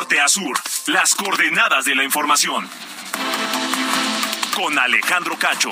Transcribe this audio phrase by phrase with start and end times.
[0.00, 2.66] Norte a sur, las coordenadas de la información.
[4.54, 5.68] Con Alejandro Cacho.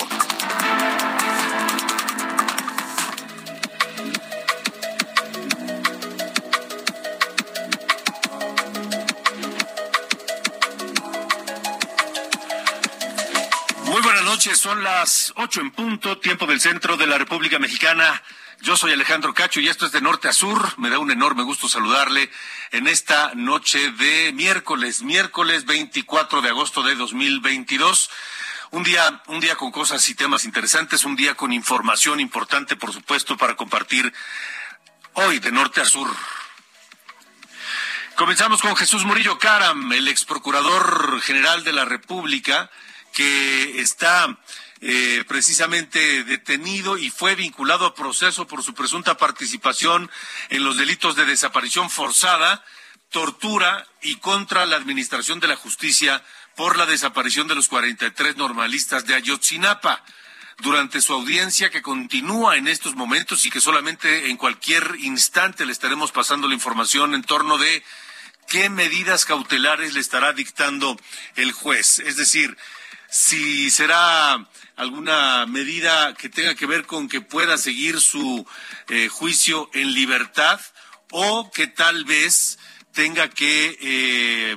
[13.84, 18.23] Muy buenas noches, son las ocho en punto, tiempo del centro de la República Mexicana.
[18.61, 20.79] Yo soy Alejandro Cacho y esto es de norte a sur.
[20.79, 22.29] Me da un enorme gusto saludarle
[22.73, 28.10] en esta noche de miércoles, miércoles 24 de agosto de 2022.
[28.73, 32.93] Un día, un día con cosas y temas interesantes, un día con información importante, por
[32.93, 34.13] supuesto, para compartir
[35.15, 36.10] hoy de norte a sur.
[38.16, 42.69] Comenzamos con Jesús Murillo Caram, el ex procurador general de la República,
[43.13, 44.37] que está
[44.80, 50.10] eh, precisamente detenido y fue vinculado a proceso por su presunta participación
[50.51, 52.65] en los delitos de desaparición forzada,
[53.10, 56.23] tortura y contra la administración de la justicia
[56.54, 60.04] por la desaparición de los 43 normalistas de Ayotzinapa.
[60.60, 65.70] Durante su audiencia que continúa en estos momentos y que solamente en cualquier instante le
[65.70, 67.84] estaremos pasando la información en torno de
[68.48, 70.97] qué medidas cautelares le estará dictando
[71.37, 72.00] el juez.
[72.00, 72.56] Es decir,
[73.09, 74.48] si será
[74.78, 78.47] alguna medida que tenga que ver con que pueda seguir su
[78.88, 80.60] eh, juicio en libertad
[81.10, 82.60] o que tal vez
[82.93, 84.56] tenga que eh,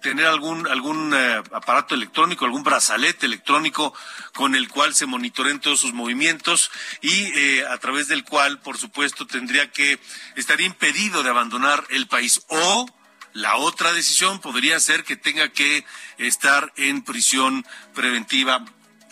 [0.00, 3.92] tener algún algún eh, aparato electrónico, algún brazalete electrónico
[4.34, 6.70] con el cual se monitoreen todos sus movimientos
[7.02, 9.98] y a través del cual, por supuesto, tendría que
[10.36, 12.40] estaría impedido de abandonar el país.
[12.48, 12.86] O
[13.32, 15.84] la otra decisión podría ser que tenga que
[16.18, 18.64] estar en prisión preventiva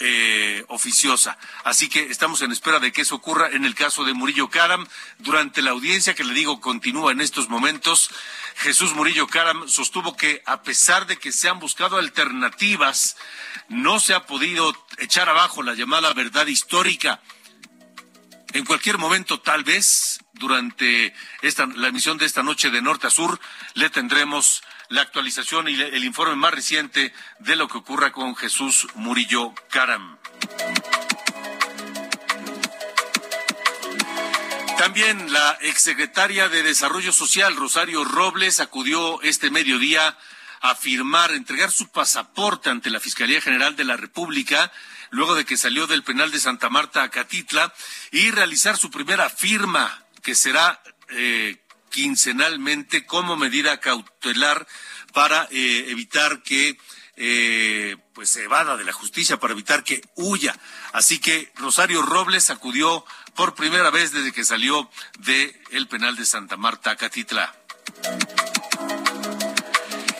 [0.04, 1.38] eh, oficiosa.
[1.62, 4.84] Así que estamos en espera de que eso ocurra en el caso de Murillo Caram.
[5.18, 8.10] Durante la audiencia, que le digo continúa en estos momentos,
[8.56, 13.16] Jesús Murillo Caram sostuvo que a pesar de que se han buscado alternativas,
[13.68, 17.20] no se ha podido echar abajo la llamada verdad histórica.
[18.54, 23.10] En cualquier momento, tal vez, durante esta, la emisión de esta noche de norte a
[23.10, 23.38] sur,
[23.74, 28.86] le tendremos la actualización y el informe más reciente de lo que ocurra con Jesús
[28.94, 30.18] Murillo Caram.
[34.76, 40.18] También la exsecretaria de Desarrollo Social, Rosario Robles, acudió este mediodía
[40.60, 44.70] a firmar, entregar su pasaporte ante la Fiscalía General de la República
[45.10, 47.72] luego de que salió del penal de Santa Marta a Catitla
[48.10, 51.61] y realizar su primera firma, que será eh,
[51.92, 54.66] quincenalmente como medida cautelar
[55.12, 56.76] para eh, evitar que
[57.16, 60.58] eh, pues se evada de la justicia, para evitar que huya.
[60.92, 63.04] Así que Rosario Robles acudió
[63.36, 67.54] por primera vez desde que salió del penal de Santa Marta Catitla.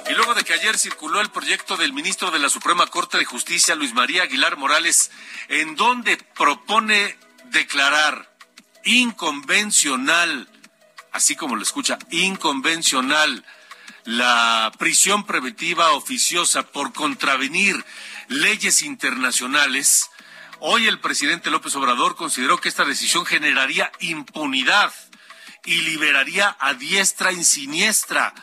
[0.09, 3.25] Y luego de que ayer circuló el proyecto del ministro de la Suprema Corte de
[3.25, 5.10] Justicia, Luis María Aguilar Morales,
[5.49, 7.16] en donde propone
[7.47, 8.31] declarar
[8.84, 10.49] inconvencional,
[11.12, 13.45] así como lo escucha, inconvencional,
[14.05, 17.84] la prisión preventiva oficiosa por contravenir
[18.28, 20.11] leyes internacionales,
[20.59, 24.93] hoy el presidente López Obrador consideró que esta decisión generaría impunidad
[25.65, 28.34] y liberaría a diestra y siniestra.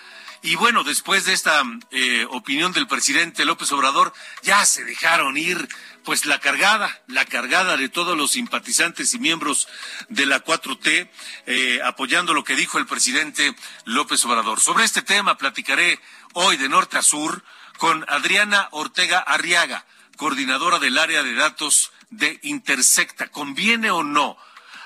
[0.41, 5.67] Y bueno, después de esta eh, opinión del presidente López Obrador, ya se dejaron ir
[6.09, 9.67] pues la cargada, la cargada de todos los simpatizantes y miembros
[10.07, 11.07] de la 4T,
[11.45, 14.59] eh, apoyando lo que dijo el presidente López Obrador.
[14.59, 15.99] Sobre este tema platicaré
[16.33, 17.43] hoy de norte a sur
[17.77, 19.85] con Adriana Ortega Arriaga,
[20.17, 23.27] coordinadora del área de datos de Intersecta.
[23.27, 24.35] ¿Conviene o no?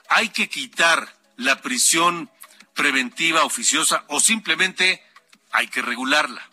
[0.09, 2.29] ¿Hay que quitar la prisión
[2.73, 5.01] preventiva oficiosa o simplemente
[5.53, 6.49] hay que regularla.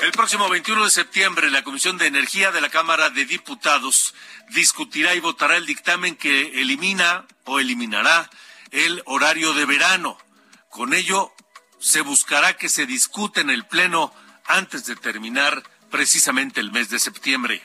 [0.00, 4.14] El próximo 21 de septiembre, la Comisión de Energía de la Cámara de Diputados
[4.50, 8.30] discutirá y votará el dictamen que elimina o eliminará
[8.70, 10.16] el horario de verano.
[10.70, 11.32] Con ello,
[11.80, 14.14] se buscará que se discute en el Pleno
[14.46, 17.60] antes de terminar precisamente el mes de septiembre.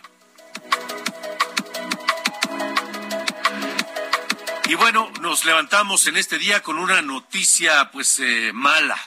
[4.65, 8.97] Y bueno, nos levantamos en este día con una noticia pues eh, mala,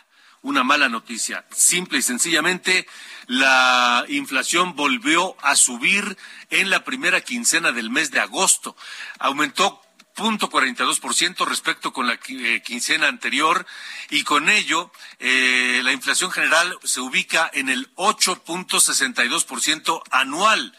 [0.43, 1.45] una mala noticia.
[1.51, 2.87] Simple y sencillamente,
[3.27, 6.17] la inflación volvió a subir
[6.51, 8.77] en la primera quincena del mes de agosto.
[9.19, 9.83] Aumentó
[10.17, 13.67] 0.42% respecto con la eh, quincena anterior
[14.09, 20.75] y con ello eh, la inflación general se ubica en el 8.62% anual.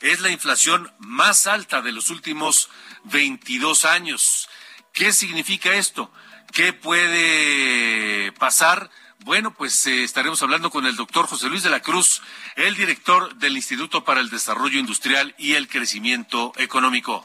[0.00, 2.68] Es la inflación más alta de los últimos
[3.04, 4.48] 22 años.
[4.92, 6.12] ¿Qué significa esto?
[6.52, 8.90] ¿Qué puede pasar?
[9.24, 12.22] Bueno, pues eh, estaremos hablando con el doctor José Luis de la Cruz,
[12.56, 17.24] el director del Instituto para el Desarrollo Industrial y el Crecimiento Económico.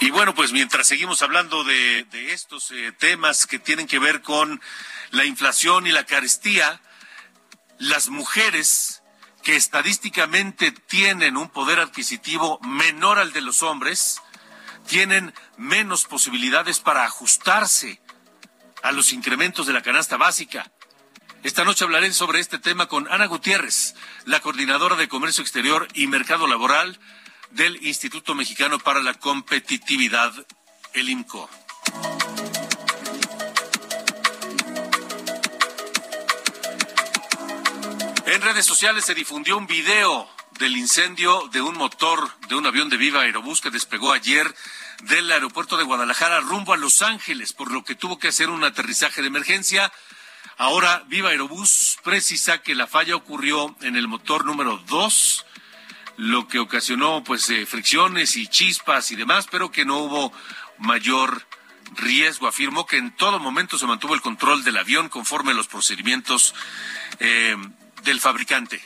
[0.00, 4.62] Y bueno, pues mientras seguimos hablando de, estos eh, temas que tienen que ver con
[5.10, 6.80] la inflación y la carestía,
[7.78, 9.01] las mujeres
[9.42, 14.20] que estadísticamente tienen un poder adquisitivo menor al de los hombres,
[14.86, 18.00] tienen menos posibilidades para ajustarse
[18.82, 20.70] a los incrementos de la canasta básica.
[21.42, 23.94] Esta noche hablaré sobre este tema con Ana Gutiérrez,
[24.26, 27.00] la coordinadora de Comercio Exterior y Mercado Laboral
[27.50, 30.32] del Instituto Mexicano para la Competitividad,
[30.94, 31.50] el IMCO.
[38.42, 40.28] Redes sociales se difundió un video
[40.58, 44.52] del incendio de un motor de un avión de Viva Aerobús que despegó ayer
[45.04, 48.64] del aeropuerto de Guadalajara rumbo a Los Ángeles, por lo que tuvo que hacer un
[48.64, 49.92] aterrizaje de emergencia.
[50.58, 55.46] Ahora Viva Aerobús precisa que la falla ocurrió en el motor número 2
[56.16, 60.32] lo que ocasionó pues eh, fricciones y chispas y demás, pero que no hubo
[60.78, 61.46] mayor
[61.94, 62.48] riesgo.
[62.48, 66.56] Afirmó que en todo momento se mantuvo el control del avión conforme a los procedimientos
[67.20, 67.56] eh,
[68.02, 68.80] del fabricante.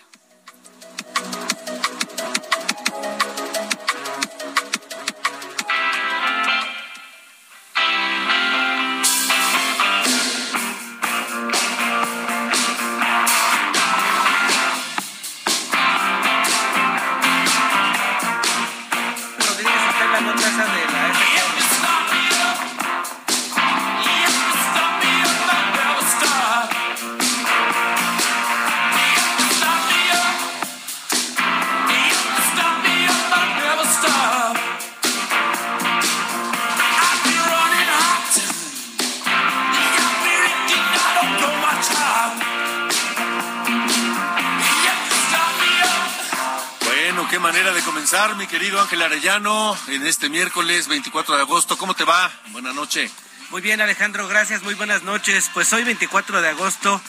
[48.67, 51.79] Querido Ángel Arellano, en este miércoles 24 de agosto.
[51.79, 52.33] ¿Cómo te va?
[52.49, 53.13] Buenas noches.
[53.51, 54.65] Muy bien, Alejandro, gracias.
[54.65, 55.49] Muy buenas noches.
[55.55, 57.01] Pues hoy, 24 de agosto,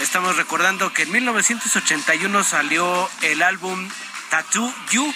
[0.00, 3.90] estamos recordando que en 1981 salió el álbum
[4.30, 5.12] Tattoo You.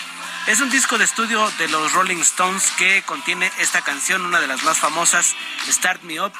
[0.48, 4.48] Es un disco de estudio de los Rolling Stones que contiene esta canción, una de
[4.48, 5.34] las más famosas,
[5.66, 6.34] Start Me Up,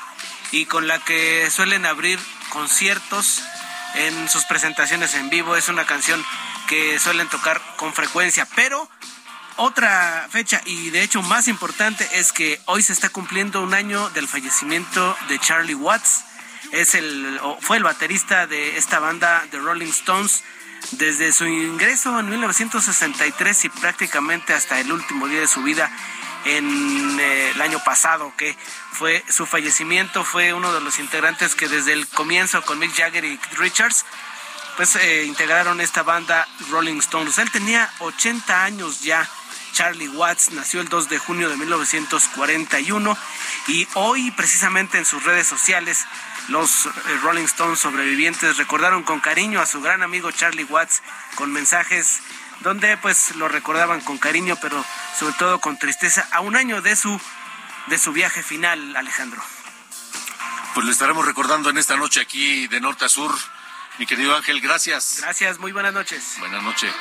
[0.52, 2.20] y con la que suelen abrir
[2.50, 3.42] conciertos
[3.94, 5.56] en sus presentaciones en vivo.
[5.56, 6.22] Es una canción
[6.68, 8.90] que suelen tocar con frecuencia, pero
[9.56, 14.10] otra fecha y de hecho más importante es que hoy se está cumpliendo un año
[14.10, 16.24] del fallecimiento de Charlie Watts.
[16.72, 20.42] Es el, fue el baterista de esta banda de Rolling Stones
[20.92, 25.90] desde su ingreso en 1963 y prácticamente hasta el último día de su vida
[26.44, 28.56] en eh, el año pasado, que
[28.92, 33.25] fue su fallecimiento, fue uno de los integrantes que desde el comienzo con Mick Jagger
[33.25, 34.04] y Keith Richards
[34.76, 37.38] pues eh, integraron esta banda Rolling Stones.
[37.38, 39.28] Él tenía 80 años ya
[39.76, 43.18] Charlie Watts nació el 2 de junio de 1941
[43.68, 46.06] y hoy precisamente en sus redes sociales
[46.49, 46.90] los eh,
[47.23, 51.02] Rolling Stones sobrevivientes recordaron con cariño a su gran amigo Charlie Watts
[51.35, 52.23] con mensajes
[52.61, 54.83] donde pues lo recordaban con cariño pero
[55.14, 57.21] sobre todo con tristeza a un año de su
[57.88, 59.42] de su viaje final Alejandro.
[60.73, 63.30] Pues lo estaremos recordando en esta noche aquí de norte a sur.
[63.99, 65.18] Mi querido Ángel, gracias.
[65.21, 66.37] Gracias, muy buenas noches.
[66.38, 66.95] Buenas noches.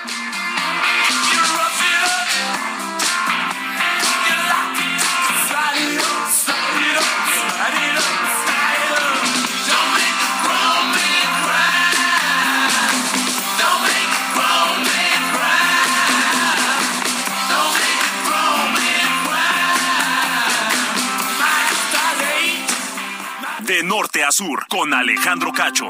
[23.66, 25.90] De norte a sur, con Alejandro Cacho.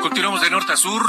[0.00, 1.02] Continuamos de norte a sur.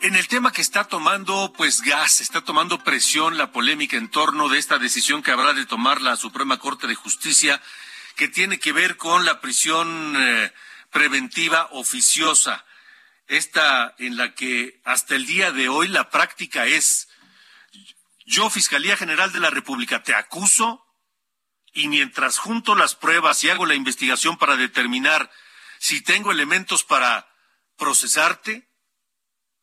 [0.00, 4.48] En el tema que está tomando, pues gas, está tomando presión la polémica en torno
[4.48, 7.60] de esta decisión que habrá de tomar la Suprema Corte de Justicia,
[8.14, 10.52] que tiene que ver con la prisión eh,
[10.92, 12.64] preventiva oficiosa.
[13.26, 17.08] esta en la que hasta el día de hoy la práctica es,
[18.24, 20.86] yo, Fiscalía General de la República, te acuso
[21.72, 25.28] y mientras junto las pruebas y hago la investigación para determinar
[25.80, 27.28] si tengo elementos para
[27.76, 28.67] procesarte,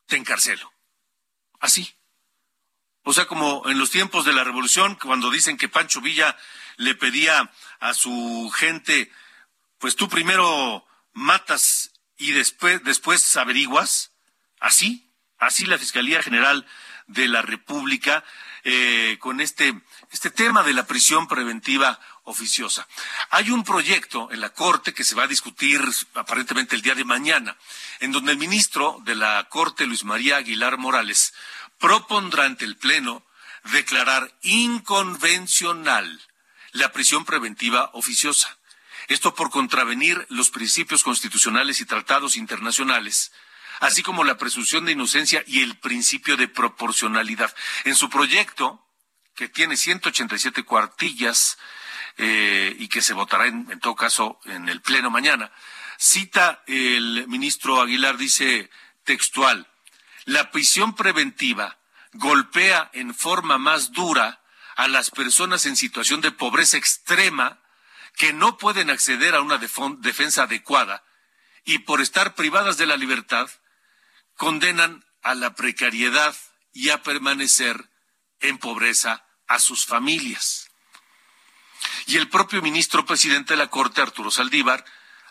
[0.06, 0.72] te encarcelo.
[1.60, 1.96] Así.
[3.02, 6.36] O sea, como en los tiempos de la revolución, cuando dicen que Pancho Villa
[6.76, 9.10] le pedía a su gente,
[9.78, 14.12] pues tú primero matas y después, después averiguas.
[14.58, 15.08] Así,
[15.38, 16.66] así la Fiscalía General
[17.06, 18.24] de la República
[18.64, 22.86] eh, con este, este tema de la prisión preventiva oficiosa.
[23.30, 25.80] Hay un proyecto en la Corte que se va a discutir
[26.14, 27.56] aparentemente el día de mañana,
[28.00, 31.32] en donde el ministro de la Corte, Luis María Aguilar Morales,
[31.78, 33.24] propondrá ante el Pleno
[33.72, 36.20] declarar inconvencional
[36.72, 38.56] la prisión preventiva oficiosa.
[39.08, 43.32] Esto por contravenir los principios constitucionales y tratados internacionales,
[43.80, 47.54] así como la presunción de inocencia y el principio de proporcionalidad.
[47.84, 48.84] En su proyecto,
[49.36, 51.58] que tiene 187 cuartillas
[52.16, 55.52] eh, y que se votará en, en todo caso en el Pleno mañana,
[55.98, 58.70] cita el ministro Aguilar, dice
[59.04, 59.66] textual,
[60.24, 61.78] la prisión preventiva
[62.12, 64.40] golpea en forma más dura
[64.76, 67.60] a las personas en situación de pobreza extrema
[68.16, 71.04] que no pueden acceder a una defensa adecuada
[71.64, 73.50] y por estar privadas de la libertad
[74.36, 76.34] condenan a la precariedad
[76.72, 77.90] y a permanecer
[78.40, 80.65] en pobreza a sus familias.
[82.06, 84.84] Y el propio ministro presidente de la Corte, Arturo Saldívar,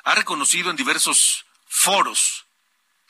[0.03, 2.45] ha reconocido en diversos foros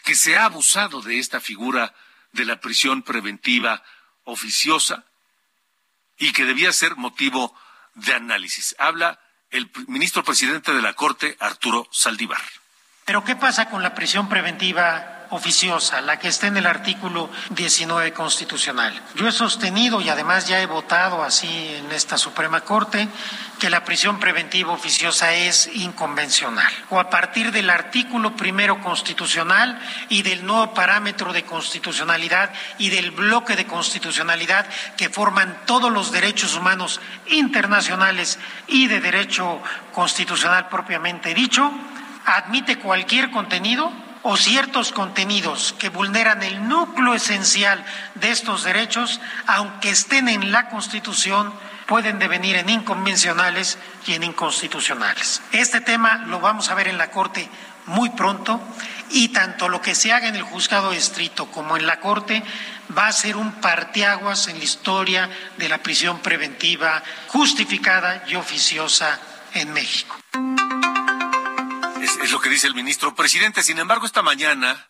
[0.03, 1.93] que se ha abusado de esta figura
[2.31, 3.83] de la prisión preventiva
[4.23, 5.05] oficiosa
[6.17, 7.55] y que debía ser motivo
[7.95, 8.75] de análisis.
[8.77, 12.41] Habla el ministro presidente de la Corte, Arturo Saldívar.
[13.05, 18.13] Pero ¿qué pasa con la prisión preventiva oficiosa, la que está en el artículo 19
[18.13, 18.93] constitucional.
[19.15, 23.07] Yo he sostenido y además ya he votado así en esta Suprema Corte
[23.59, 26.71] que la prisión preventiva oficiosa es inconvencional.
[26.89, 29.79] O a partir del artículo primero constitucional
[30.09, 34.67] y del nuevo parámetro de constitucionalidad y del bloque de constitucionalidad
[34.97, 39.61] que forman todos los derechos humanos internacionales y de derecho
[39.93, 41.71] constitucional propiamente dicho,
[42.25, 43.91] admite cualquier contenido
[44.27, 50.67] o ciertos contenidos que vulneran el núcleo esencial de estos derechos, aunque estén en la
[50.67, 51.53] Constitución,
[51.85, 53.77] pueden devenir en inconvencionales
[54.07, 55.43] y en inconstitucionales.
[55.51, 57.47] Este tema lo vamos a ver en la Corte
[57.85, 58.59] muy pronto
[59.11, 62.41] y tanto lo que se haga en el juzgado estricto como en la Corte
[62.97, 65.29] va a ser un parteaguas en la historia
[65.59, 69.19] de la prisión preventiva justificada y oficiosa
[69.53, 70.17] en México
[72.25, 73.61] es lo que dice el ministro presidente.
[73.61, 74.89] Sin embargo, esta mañana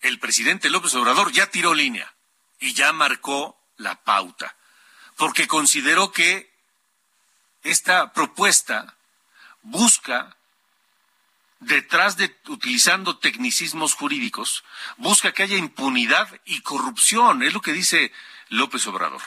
[0.00, 2.14] el presidente López Obrador ya tiró línea
[2.60, 4.56] y ya marcó la pauta,
[5.16, 6.54] porque consideró que
[7.62, 8.94] esta propuesta
[9.62, 10.36] busca,
[11.60, 14.64] detrás de utilizando tecnicismos jurídicos,
[14.98, 18.12] busca que haya impunidad y corrupción, es lo que dice
[18.50, 19.22] López Obrador.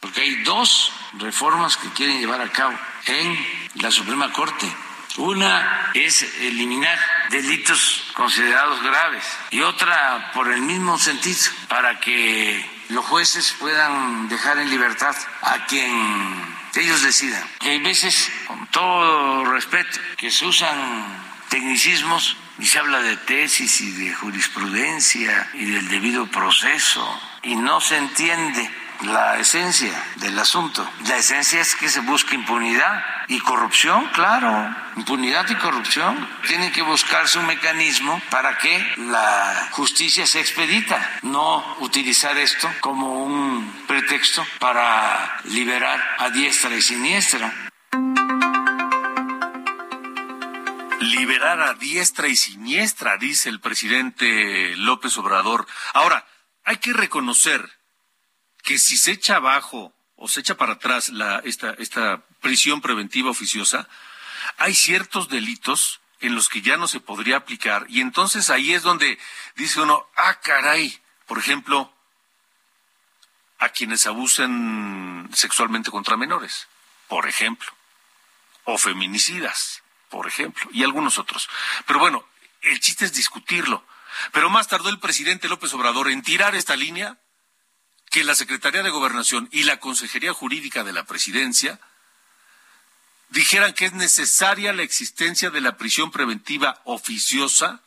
[0.00, 4.70] Porque hay dos reformas que quieren llevar a cabo en la Suprema Corte
[5.16, 6.98] una es eliminar
[7.30, 11.38] delitos considerados graves y otra por el mismo sentido,
[11.68, 17.42] para que los jueces puedan dejar en libertad a quien ellos decidan.
[17.60, 23.90] hay veces, con todo respeto, que se usan tecnicismos y se habla de tesis y
[23.92, 28.70] de jurisprudencia y del debido proceso y no se entiende
[29.02, 30.88] la esencia del asunto.
[31.06, 34.74] La esencia es que se busque impunidad y corrupción, claro.
[34.96, 36.28] Impunidad y corrupción.
[36.46, 43.24] Tiene que buscarse un mecanismo para que la justicia se expedita, no utilizar esto como
[43.24, 47.52] un pretexto para liberar a diestra y siniestra.
[51.00, 55.66] Liberar a diestra y siniestra, dice el presidente López Obrador.
[55.94, 56.26] Ahora,
[56.64, 57.79] hay que reconocer
[58.62, 63.30] que si se echa abajo o se echa para atrás la, esta, esta prisión preventiva
[63.30, 63.88] oficiosa,
[64.58, 68.82] hay ciertos delitos en los que ya no se podría aplicar y entonces ahí es
[68.82, 69.18] donde
[69.56, 71.92] dice uno, ah, caray, por ejemplo,
[73.58, 76.66] a quienes abusen sexualmente contra menores,
[77.08, 77.70] por ejemplo,
[78.64, 81.48] o feminicidas, por ejemplo, y algunos otros.
[81.86, 82.24] Pero bueno,
[82.62, 83.84] el chiste es discutirlo.
[84.32, 87.18] Pero más tardó el presidente López Obrador en tirar esta línea
[88.10, 91.80] que la Secretaría de Gobernación y la Consejería Jurídica de la Presidencia
[93.28, 97.82] dijeran que es necesaria la existencia de la prisión preventiva oficiosa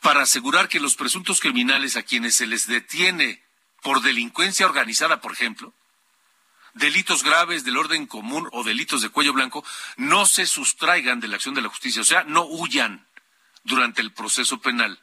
[0.00, 3.42] para asegurar que los presuntos criminales a quienes se les detiene
[3.82, 5.74] por delincuencia organizada, por ejemplo,
[6.72, 9.62] delitos graves del orden común o delitos de cuello blanco,
[9.98, 13.06] no se sustraigan de la acción de la justicia, o sea, no huyan
[13.62, 15.02] durante el proceso penal,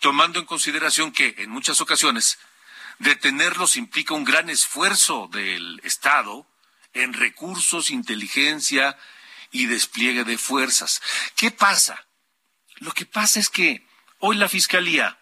[0.00, 2.38] tomando en consideración que en muchas ocasiones
[2.98, 6.46] detenerlos implica un gran esfuerzo del Estado
[6.92, 8.98] en recursos, inteligencia
[9.50, 11.00] y despliegue de fuerzas.
[11.36, 12.06] ¿Qué pasa?
[12.76, 13.86] Lo que pasa es que
[14.18, 15.18] hoy la Fiscalía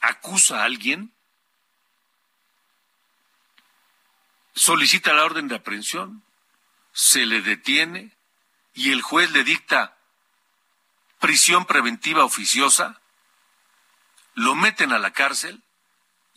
[0.00, 1.12] acusa a alguien,
[4.54, 6.24] solicita la orden de aprehensión,
[6.92, 8.16] se le detiene
[8.74, 9.96] y el juez le dicta
[11.20, 13.00] prisión preventiva oficiosa,
[14.34, 15.62] lo meten a la cárcel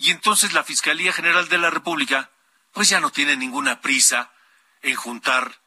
[0.01, 2.31] y entonces la Fiscalía General de la República
[2.72, 4.31] pues ya no tiene ninguna prisa
[4.81, 5.62] en juntar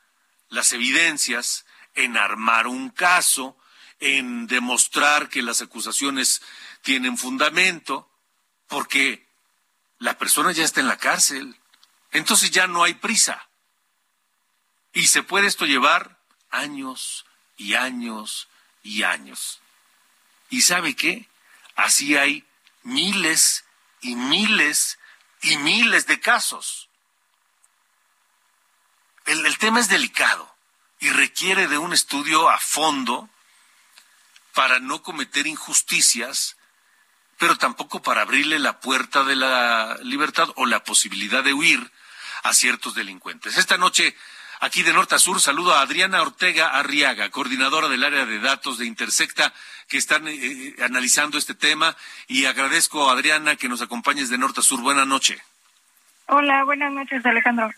[0.49, 1.65] las evidencias,
[1.95, 3.57] en armar un caso,
[4.01, 6.43] en demostrar que las acusaciones
[6.83, 8.11] tienen fundamento,
[8.67, 9.25] porque
[10.01, 11.57] la persona ya está en la cárcel.
[12.11, 13.49] Entonces ya no hay prisa.
[14.93, 16.19] Y se puede esto llevar
[16.51, 17.25] años
[17.57, 18.49] y años
[18.83, 19.61] y años.
[20.51, 21.29] ¿Y sabe qué?
[21.77, 22.45] Así hay
[22.83, 23.65] miles
[24.05, 24.99] y miles
[25.41, 26.89] y miles de casos.
[29.25, 30.55] El, el tema es delicado
[31.01, 33.31] y requiere de un estudio a fondo
[34.53, 36.57] para no cometer injusticias,
[37.39, 41.91] pero tampoco para abrirle la puerta de la libertad o la posibilidad de huir
[42.43, 43.57] a ciertos delincuentes.
[43.57, 44.15] Esta noche,
[44.65, 48.79] aquí de norte a sur, saludo a Adriana Ortega Arriaga, coordinadora del área de datos
[48.79, 49.53] de Intersecta,
[49.89, 51.95] que están eh, eh, analizando este tema,
[52.27, 54.81] y agradezco a Adriana que nos acompañes de norte a sur.
[54.81, 55.41] Buenas noches.
[56.27, 57.71] Hola, buenas noches, Alejandro.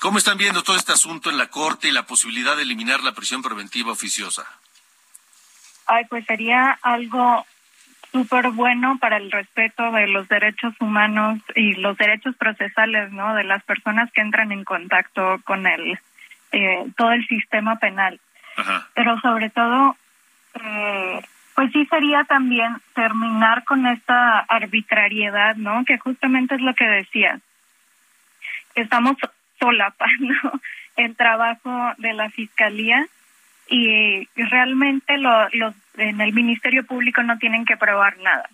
[0.00, 3.12] ¿Cómo están viendo todo este asunto en la Corte y la posibilidad de eliminar la
[3.12, 4.44] prisión preventiva oficiosa?
[5.86, 7.46] Ay, pues sería algo
[8.12, 13.34] súper bueno para el respeto de los derechos humanos y los derechos procesales, ¿no?
[13.34, 15.98] De las personas que entran en contacto con el
[16.52, 18.20] eh, todo el sistema penal.
[18.94, 19.96] Pero sobre todo,
[20.54, 21.22] eh,
[21.54, 25.84] pues sí sería también terminar con esta arbitrariedad, ¿no?
[25.84, 27.40] Que justamente es lo que decías.
[28.74, 29.16] Estamos
[29.58, 30.34] solapando
[30.96, 33.06] el trabajo de la fiscalía
[33.68, 38.48] y realmente lo, los en el Ministerio Público no tienen que probar nada,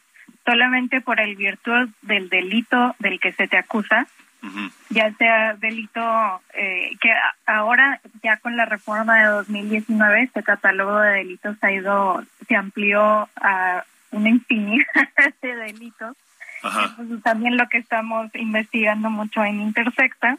[0.45, 4.07] solamente por el virtud del delito del que se te acusa,
[4.91, 6.01] ya sea delito
[6.55, 7.13] eh, que
[7.47, 13.29] ahora ya con la reforma de 2019 este catálogo de delitos ha ido se amplió
[13.37, 14.87] a una infinidad
[15.43, 16.17] de delitos.
[17.23, 20.39] también lo que estamos investigando mucho en Intersecta,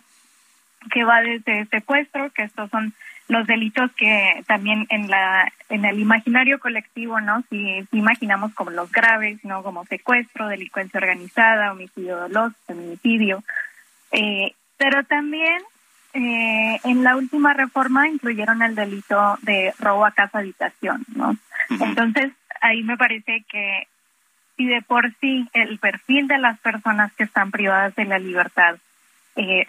[0.92, 2.94] que va desde secuestro, que estos son
[3.28, 7.44] los delitos que también en la en el imaginario colectivo, ¿no?
[7.50, 9.64] Si, imaginamos como los graves, ¿no?
[9.64, 13.44] Como secuestro, delincuencia organizada, homicidio doloso, feminicidio.
[14.12, 15.62] Eh, pero también
[16.14, 21.36] eh, en la última reforma incluyeron el delito de robo a casa habitación, ¿no?
[21.70, 23.88] Entonces, ahí me parece que
[24.56, 28.78] si de por sí el perfil de las personas que están privadas de la libertad
[29.36, 29.66] eh,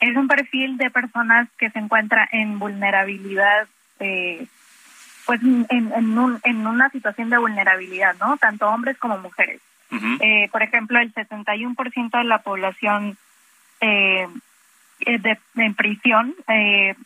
[0.00, 3.68] es un perfil de personas que se encuentra en vulnerabilidad,
[4.00, 4.46] eh,
[5.26, 8.36] pues en, en, una situación de vulnerabilidad, ¿no?
[8.36, 9.60] Tanto hombres como mujeres.
[10.20, 13.16] Eh, por ejemplo, el 61% de la población
[13.82, 14.26] eh,
[15.00, 16.96] de, en prisión es,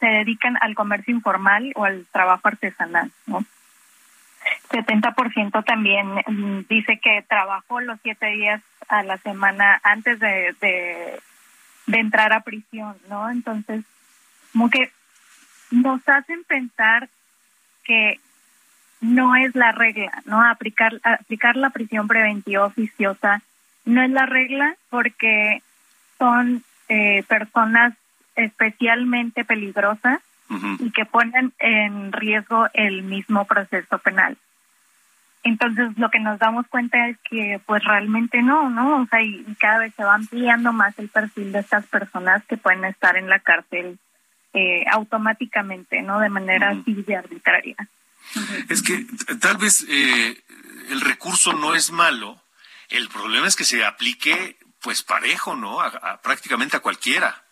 [0.00, 3.44] se dedican al comercio informal o al trabajo artesanal, ¿no?
[4.70, 10.54] 70% también mm, dice que trabajó los siete días a la semana antes de
[11.86, 13.30] de entrar a prisión, ¿no?
[13.30, 13.84] Entonces,
[14.52, 14.90] como que
[15.70, 17.08] nos hacen pensar
[17.84, 18.20] que
[19.00, 20.42] no es la regla, ¿no?
[20.42, 23.42] Aplicar, aplicar la prisión preventiva oficiosa
[23.84, 25.62] no es la regla porque
[26.18, 27.94] son eh, personas
[28.36, 30.20] especialmente peligrosas
[30.78, 34.36] y que ponen en riesgo el mismo proceso penal.
[35.42, 39.02] Entonces lo que nos damos cuenta es que pues realmente no, ¿no?
[39.02, 42.56] O sea, y, cada vez se va ampliando más el perfil de estas personas que
[42.56, 43.98] pueden estar en la cárcel
[44.54, 46.20] eh, automáticamente, ¿no?
[46.20, 47.76] De manera así de arbitraria.
[48.68, 49.06] Es que
[49.40, 50.42] tal vez eh,
[50.90, 52.40] el recurso no es malo,
[52.96, 55.78] el problema es que se aplique pues parejo, ¿no?
[56.22, 57.42] prácticamente a cualquiera.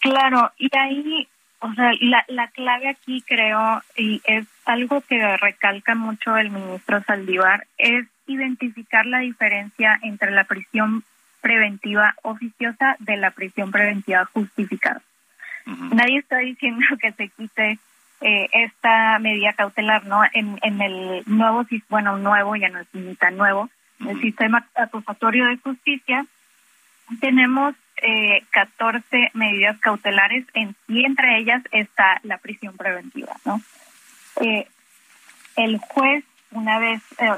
[0.00, 1.28] Claro, y ahí
[1.60, 7.02] o sea, la, la clave aquí creo, y es algo que recalca mucho el ministro
[7.02, 11.04] Saldívar, es identificar la diferencia entre la prisión
[11.42, 15.02] preventiva oficiosa de la prisión preventiva justificada.
[15.66, 17.78] Nadie está diciendo que se quite
[18.20, 20.22] eh, esta medida cautelar, ¿no?
[20.32, 23.70] En, en el nuevo, bueno, nuevo, ya no es ni tan nuevo,
[24.06, 26.24] el sistema acusatorio de justicia,
[27.20, 33.60] tenemos eh, 14 medidas cautelares en, y entre ellas está la prisión preventiva, ¿no?
[34.40, 34.66] Eh,
[35.56, 37.30] el juez, una vez, eh,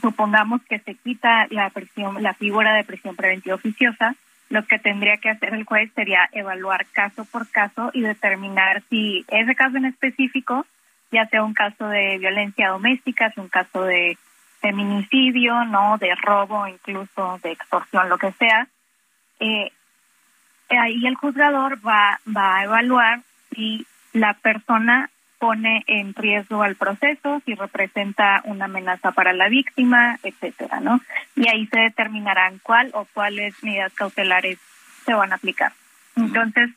[0.00, 4.14] supongamos que se quita la prisión, la figura de prisión preventiva oficiosa,
[4.54, 9.24] lo que tendría que hacer el juez sería evaluar caso por caso y determinar si
[9.26, 10.64] ese caso en específico,
[11.10, 14.16] ya sea un caso de violencia doméstica, es un caso de
[14.60, 18.68] feminicidio, no, de robo, incluso de extorsión, lo que sea,
[19.40, 19.72] eh,
[20.70, 25.10] ahí el juzgador va va a evaluar si la persona
[25.44, 31.02] pone en riesgo al proceso, si representa una amenaza para la víctima, etcétera, ¿no?
[31.36, 34.58] Y ahí se determinarán cuál o cuáles medidas cautelares
[35.04, 35.72] se van a aplicar.
[36.16, 36.70] Entonces,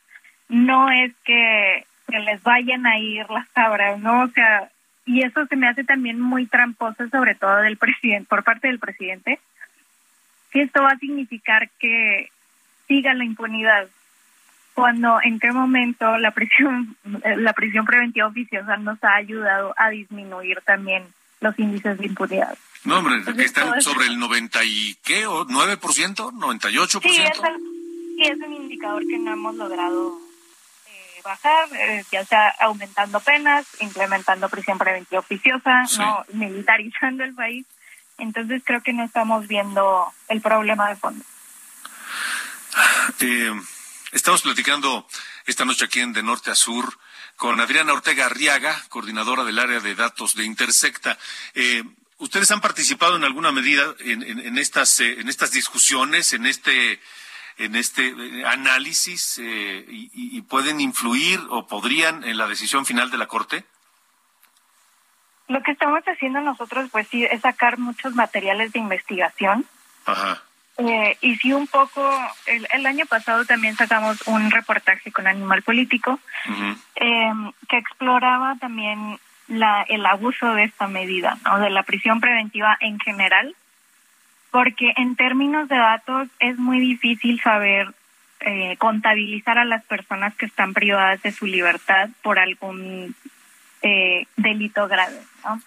[0.49, 4.23] no es que, les vayan a ir las cabras, ¿no?
[4.23, 4.67] O sea,
[5.05, 8.79] y eso se me hace también muy tramposo, sobre todo del presidente, por parte del
[8.79, 9.39] presidente,
[10.51, 12.31] que esto va a significar que
[12.85, 13.87] siga la impunidad
[14.77, 16.95] cuando en qué momento la prisión
[17.37, 21.03] la prisión preventiva oficiosa nos ha ayudado a disminuir también
[21.39, 22.55] los índices de impunidad.
[22.83, 27.01] No, hombre, que están sobre el 90 y qué, o 9%, 98%.
[27.01, 27.55] Sí, es, el,
[28.17, 30.19] sí, es un indicador que no hemos logrado
[30.85, 37.65] eh, bajar, eh, ya sea aumentando penas, implementando prisión preventiva oficiosa, no militarizando el país.
[38.19, 41.25] Entonces creo que no estamos viendo el problema de fondo.
[43.21, 43.51] Eh,
[44.11, 45.05] Estamos platicando
[45.45, 46.97] esta noche aquí en De Norte a Sur
[47.35, 51.17] con Adriana Ortega Arriaga, coordinadora del área de datos de Intersecta.
[51.53, 51.83] Eh,
[52.17, 57.01] ¿Ustedes han participado en alguna medida en, estas, eh, en estas discusiones, en este,
[57.57, 63.27] en este eh, análisis y, pueden influir o podrían en la decisión final de la
[63.27, 63.65] Corte?
[65.49, 69.65] Lo que estamos haciendo nosotros, pues sí, es sacar muchos materiales de investigación.
[70.05, 70.46] Ajá.
[70.79, 72.07] Eh, y sí, un poco,
[72.45, 76.19] el, año pasado también sacamos un reportaje con Animal Político
[76.95, 81.59] em, que exploraba también la, el abuso de esta medida, ¿no?
[81.59, 83.55] de la prisión preventiva en general,
[84.51, 87.87] porque en términos de datos es muy difícil saber
[88.41, 93.15] eh, contabilizar a las personas que están privadas de su libertad por algún
[93.81, 95.19] eh, delito grave.
[95.43, 95.59] ¿no?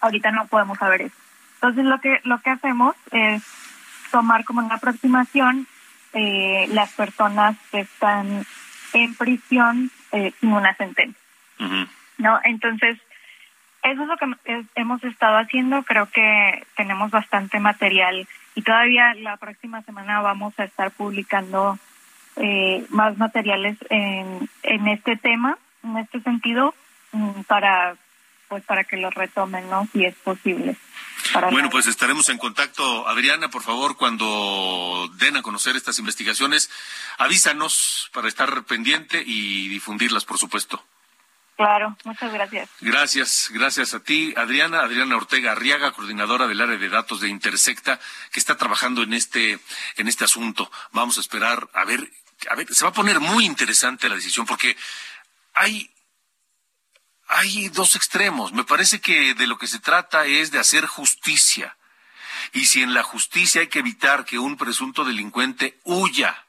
[0.00, 1.16] Ahorita no podemos saber eso.
[1.54, 3.42] Entonces lo que lo que hacemos es
[4.14, 5.66] tomar como una aproximación
[6.12, 8.46] eh, las personas que están
[8.92, 11.20] en prisión eh, sin una sentencia.
[12.18, 12.38] ¿No?
[12.44, 12.96] Entonces,
[13.82, 15.82] eso es lo que hemos estado haciendo.
[15.82, 21.76] Creo que tenemos bastante material y todavía la próxima semana vamos a estar publicando
[22.36, 26.72] eh, más materiales en, en este tema, en este sentido,
[27.10, 27.96] mm, para
[28.48, 29.88] pues para que lo retomen, ¿no?
[29.92, 30.76] Si es posible.
[31.50, 33.08] Bueno, pues estaremos en contacto.
[33.08, 36.70] Adriana, por favor, cuando den a conocer estas investigaciones,
[37.18, 40.84] avísanos para estar pendiente y difundirlas, por supuesto.
[41.56, 42.68] Claro, muchas gracias.
[42.80, 44.80] Gracias, gracias a ti, Adriana.
[44.80, 48.00] Adriana Ortega Arriaga, coordinadora del área de datos de Intersecta,
[48.32, 49.60] que está trabajando en este,
[49.96, 50.70] en este asunto.
[50.92, 52.10] Vamos a esperar a ver,
[52.50, 54.76] a ver, se va a poner muy interesante la decisión porque
[55.54, 55.93] hay
[57.28, 58.52] hay dos extremos.
[58.52, 61.76] Me parece que de lo que se trata es de hacer justicia.
[62.52, 66.46] Y si en la justicia hay que evitar que un presunto delincuente huya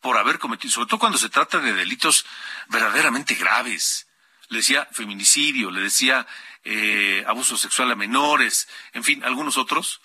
[0.00, 2.24] por haber cometido, sobre todo cuando se trata de delitos
[2.68, 4.06] verdaderamente graves,
[4.48, 6.26] le decía feminicidio, le decía
[6.64, 10.00] eh, abuso sexual a menores, en fin, algunos otros,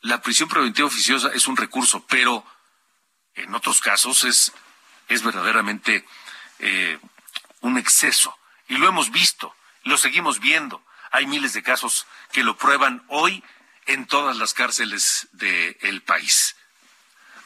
[0.00, 2.44] la prisión preventiva oficiosa es un recurso, pero
[3.34, 4.52] en otros casos es,
[5.08, 6.06] es verdaderamente
[6.58, 6.98] eh,
[7.60, 8.36] un exceso.
[8.68, 10.82] Y lo hemos visto, lo seguimos viendo.
[11.10, 13.42] Hay miles de casos que lo prueban hoy
[13.86, 16.56] en todas las cárceles del país.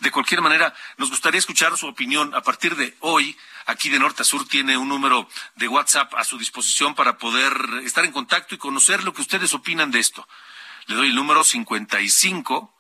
[0.00, 2.34] De cualquier manera, nos gustaría escuchar su opinión.
[2.34, 6.24] A partir de hoy, aquí de norte a sur tiene un número de WhatsApp a
[6.24, 7.52] su disposición para poder
[7.84, 10.26] estar en contacto y conocer lo que ustedes opinan de esto.
[10.86, 12.74] Le doy el número 55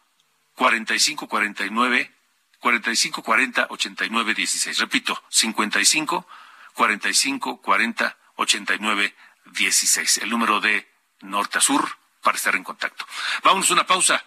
[0.54, 2.14] 45 49
[2.58, 4.78] 45 40 89 16.
[4.78, 6.26] Repito, 55
[6.74, 10.88] 45 40 8916, el número de
[11.20, 13.06] norte a sur para estar en contacto.
[13.42, 14.24] Vamos a una pausa,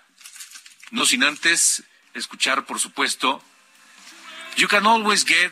[0.92, 3.44] no sin antes escuchar, por supuesto,
[4.56, 5.52] You can always get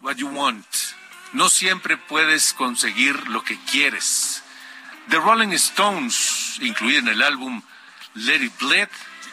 [0.00, 0.64] what you want.
[1.32, 4.44] No siempre puedes conseguir lo que quieres.
[5.08, 7.60] The Rolling Stones, incluida en el álbum
[8.14, 8.88] Let It Bleed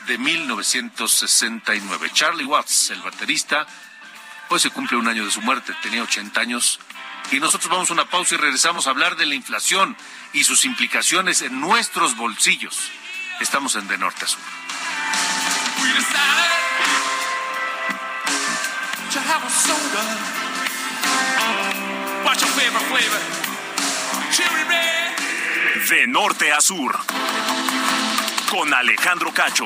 [0.08, 2.10] de 1969.
[2.12, 3.68] Charlie Watts, el baterista,
[4.50, 6.80] hoy se cumple un año de su muerte, tenía 80 años
[7.32, 9.98] Y nosotros vamos a una pausa y regresamos a hablar de la inflación
[10.34, 12.92] y sus implicaciones en nuestros bolsillos.
[13.40, 14.40] Estamos en De Norte a Sur.
[25.90, 26.98] De norte a sur.
[28.50, 29.66] Con Alejandro Cacho.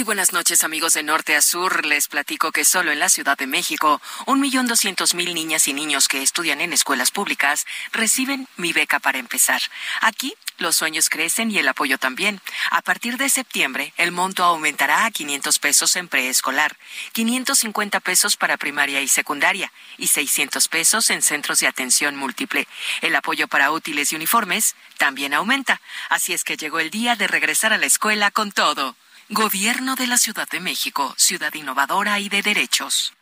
[0.00, 1.84] Muy buenas noches amigos de Norte a Sur.
[1.84, 5.74] Les platico que solo en la Ciudad de México, un millón doscientos mil niñas y
[5.74, 9.60] niños que estudian en escuelas públicas reciben mi beca para empezar.
[10.00, 12.40] Aquí los sueños crecen y el apoyo también.
[12.70, 16.78] A partir de septiembre, el monto aumentará a 500 pesos en preescolar,
[17.12, 22.66] 550 pesos para primaria y secundaria y 600 pesos en centros de atención múltiple.
[23.02, 25.82] El apoyo para útiles y uniformes también aumenta.
[26.08, 28.96] Así es que llegó el día de regresar a la escuela con todo.
[29.32, 33.12] Gobierno de la Ciudad de México, ciudad innovadora y de derechos.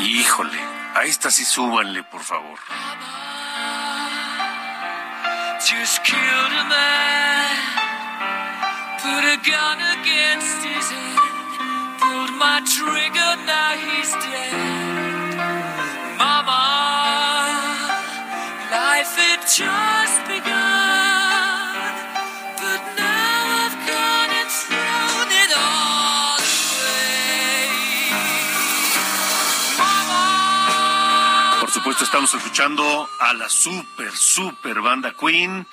[0.00, 0.58] Híjole,
[0.94, 2.58] a esta sí súbanle, por favor.
[5.60, 7.87] Just killed a man,
[8.98, 11.18] put a gun against his head,
[12.02, 15.38] pulled my trigger, now he's dead.
[16.18, 16.66] Mama,
[18.74, 21.78] life had just begun,
[22.58, 27.70] but now I've gone and thrown it all away.
[29.78, 31.60] Mama.
[31.60, 35.66] Por supuesto, estamos escuchando a la super, super banda Queen.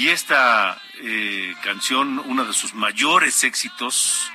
[0.00, 4.32] Y esta eh, canción, uno de sus mayores éxitos,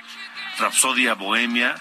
[0.60, 1.74] Rapsodia Bohemia,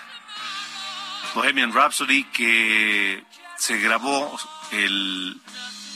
[1.36, 3.24] Bohemian Rhapsody, que
[3.60, 4.40] se grabó
[4.72, 5.40] el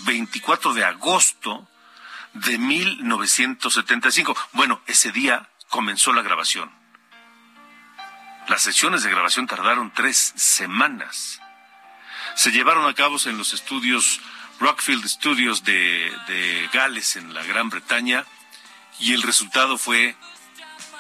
[0.06, 1.68] 24 de agosto
[2.34, 4.38] de 1975.
[4.52, 6.72] Bueno, ese día comenzó la grabación.
[8.50, 11.42] Las sesiones de grabación tardaron tres semanas.
[12.36, 14.22] Se llevaron a cabo en los estudios
[14.60, 18.26] Rockfield Studios de, de Gales, en la Gran Bretaña,
[19.00, 20.16] y el resultado fue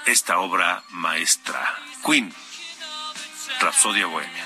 [0.06, 2.34] esta obra maestra, Queen,
[3.60, 4.45] Rapsodia Bohemia.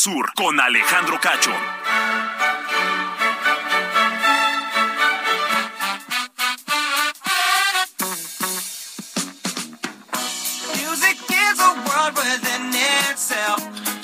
[0.00, 0.32] Sur.
[0.34, 1.52] Con Alejandro Cacho.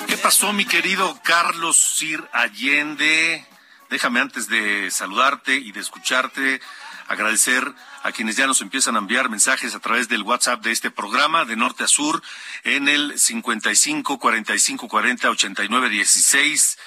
[0.07, 3.47] ¿Qué pasó, mi querido Carlos Sir Allende?
[3.89, 6.61] Déjame antes de saludarte y de escucharte,
[7.09, 7.73] agradecer
[8.07, 11.45] a quienes ya nos empiezan a enviar mensajes a través del WhatsApp de este programa,
[11.45, 12.23] de norte a sur,
[12.65, 16.79] en el 55 45 40 89 16.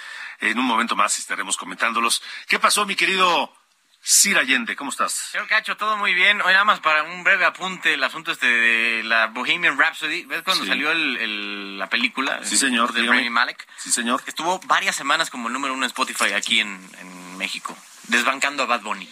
[0.42, 2.22] En un momento más estaremos comentándolos.
[2.48, 3.54] ¿Qué pasó, mi querido
[4.02, 4.78] Sir Allende?
[4.78, 5.12] ¿Cómo estás?
[5.12, 6.40] Señor Cacho, todo muy bien.
[6.42, 10.24] Hoy nada más para un breve apunte, el asunto este de la Bohemian Rhapsody.
[10.24, 10.70] ¿Ves cuando Sí.
[10.70, 12.40] salió el- el- la película?
[12.46, 13.06] Sí, señor, De.
[13.06, 13.68] Rami Malek.
[13.78, 14.24] Sí, señor.
[14.26, 17.78] Estuvo varias semanas como el número uno en Spotify aquí en, en México,
[18.08, 19.10] desbancando a Bad Bunny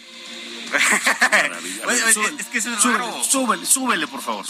[0.70, 1.86] maravilla.
[1.86, 3.24] Ver, Oye, súbele, es que eso es súbele, raro.
[3.24, 4.46] súbele, súbele, por favor.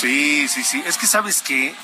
[0.00, 0.82] Sí, sí, sí.
[0.86, 1.74] Es que sabes que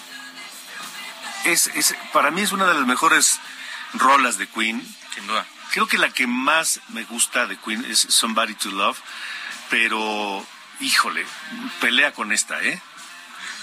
[1.52, 3.38] es, es, para mí es una de las mejores
[3.94, 4.82] rolas de Queen.
[5.14, 5.46] Sin duda.
[5.72, 8.98] Creo que la que más me gusta de Queen es Somebody to Love,
[9.70, 10.46] pero
[10.80, 11.26] híjole,
[11.80, 12.80] pelea con esta, ¿eh?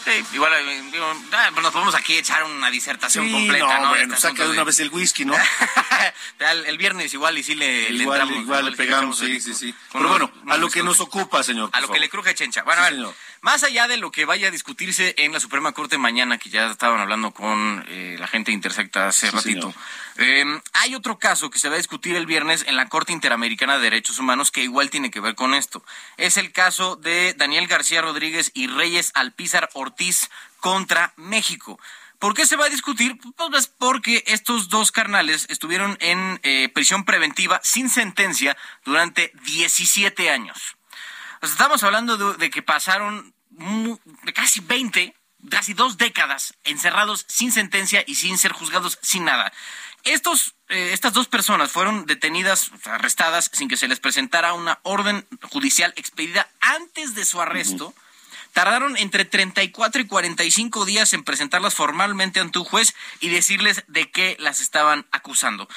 [0.04, 3.84] Sí, igual eh, digo, ah, pues nos podemos aquí echar una disertación Sí, completa, no,
[3.84, 3.90] ¿no?
[3.90, 5.34] bueno, Este saca de una vez el whisky, ¿no?
[6.40, 8.44] el, el viernes igual y sí le, le igual, entramos.
[8.44, 9.74] igual le pegamos, sí, sí, sí.
[9.94, 11.70] Pero unos- bueno, a lo que nos ocupa, señor.
[11.72, 12.64] A lo que le cruje chencha.
[12.64, 13.16] Bueno, Sí, a ver, señor.
[13.44, 16.72] Más allá de lo que vaya a discutirse en la Suprema Corte mañana, que ya
[16.72, 19.74] estaban hablando con eh, la gente de Intersecta hace Sí, ratito,
[20.18, 23.76] eh, hay otro caso que se va a discutir el viernes en la Corte Interamericana
[23.76, 25.84] de Derechos Humanos que igual tiene que ver con esto.
[26.16, 30.30] Es el caso de Daniel García Rodríguez y Reyes Alpizar Ortiz
[30.62, 31.78] contra México.
[32.20, 33.20] ¿Por qué se va a discutir?
[33.36, 40.78] Pues porque estos dos carnales estuvieron en eh, prisión preventiva sin sentencia durante 17 años.
[41.48, 43.34] Sea, estamos hablando de, de que pasaron
[44.34, 45.14] casi 20,
[45.50, 49.52] casi dos décadas encerrados sin sentencia y sin ser juzgados sin nada.
[50.04, 55.26] Estos, eh, estas dos personas fueron detenidas, arrestadas, sin que se les presentara una orden
[55.44, 57.94] judicial expedida antes de su arresto.
[58.52, 64.12] Tardaron entre 34 y 45 días en presentarlas formalmente ante un juez y decirles de
[64.12, 65.68] qué las estaban acusando.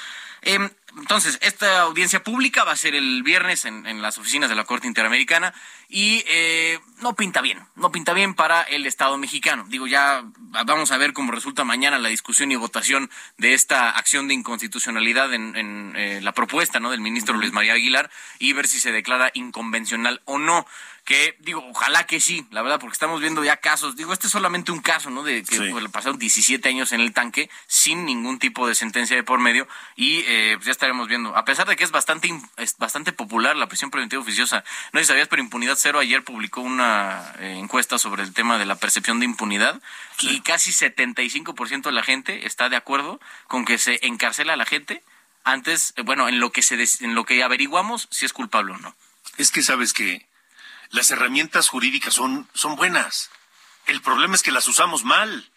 [0.43, 4.55] Em, entonces, esta audiencia pública va a ser el viernes en, en las oficinas de
[4.55, 5.53] la Corte Interamericana
[5.89, 9.65] y eh, no pinta bien, no pinta bien para el Estado mexicano.
[9.69, 10.25] Digo, ya
[10.65, 15.33] vamos a ver cómo resulta mañana la discusión y votación de esta acción de inconstitucionalidad
[15.35, 16.91] en, en, eh, la propuesta ¿no?
[16.91, 20.67] del ministro Luis María Aguilar y ver si se declara inconvencional o no.
[21.05, 23.95] Que digo, ojalá que sí, la verdad, porque estamos viendo ya casos.
[23.95, 25.23] Digo, este es solamente un caso, ¿no?
[25.23, 25.69] De que Sí.
[25.71, 29.69] pues, pasaron 17 años en el tanque sin ningún tipo de sentencia de por medio
[29.95, 31.37] y eh, pues ya estaremos viendo.
[31.37, 34.63] A pesar de que es bastante es bastante popular la prisión preventiva oficiosa.
[34.93, 38.57] No sé si sabías, pero Impunidad Cero ayer publicó una eh, encuesta sobre el tema
[38.57, 39.83] de la percepción de impunidad
[40.21, 44.65] y casi 75% de la gente está de acuerdo con que se encarcela a la
[44.65, 45.03] gente
[45.43, 48.79] antes, eh, bueno, en lo que se en lo que averiguamos si es culpable o
[48.79, 48.95] no.
[49.39, 50.25] Es que sabes que
[50.91, 53.31] las herramientas jurídicas son, son buenas.
[53.87, 55.51] El problema es que las usamos mal.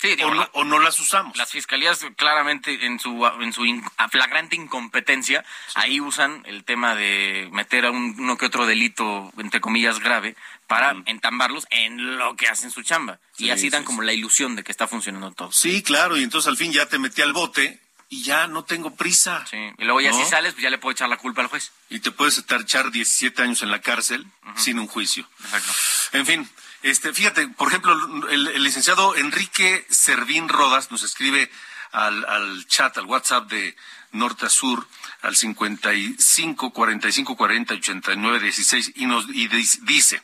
[0.00, 1.36] Sí, digo, o, no, la- o no las usamos.
[1.36, 7.48] Las fiscalías claramente en su en su in- flagrante incompetencia ahí usan el tema de
[7.52, 10.36] meter a un, uno que otro delito entre comillas grave
[10.66, 14.56] para entambarlos en lo que hacen su chamba y Sí, así dan como la ilusión
[14.56, 15.52] de que está funcionando todo.
[15.52, 18.94] Sí, claro, y entonces al fin ya te metí al bote y ya no tengo
[18.96, 19.44] prisa.
[19.50, 20.16] Sí, y luego ya ¿No?
[20.24, 21.72] si sales pues ya le puedo echar la culpa al juez.
[21.90, 24.24] Y te puedes estar echar 17 años en la cárcel
[24.56, 25.28] sin un juicio.
[25.44, 25.72] Exacto.
[26.12, 26.50] En fin,
[26.82, 27.92] este, fíjate, por ejemplo,
[28.30, 31.50] el, licenciado Enrique Servín Rodas nos escribe
[31.92, 33.76] al, al chat, al WhatsApp de
[34.12, 34.86] Norte a Sur,
[35.22, 40.22] al 55 45 40 89 16 y nos y dice,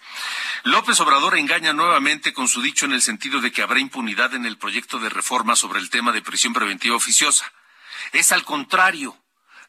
[0.65, 4.47] López Obrador engaña nuevamente con su dicho en el sentido de que habrá impunidad en
[4.47, 7.53] el proyecto de reforma sobre el tema de prisión preventiva oficiosa.
[8.13, 9.17] Es al contrario,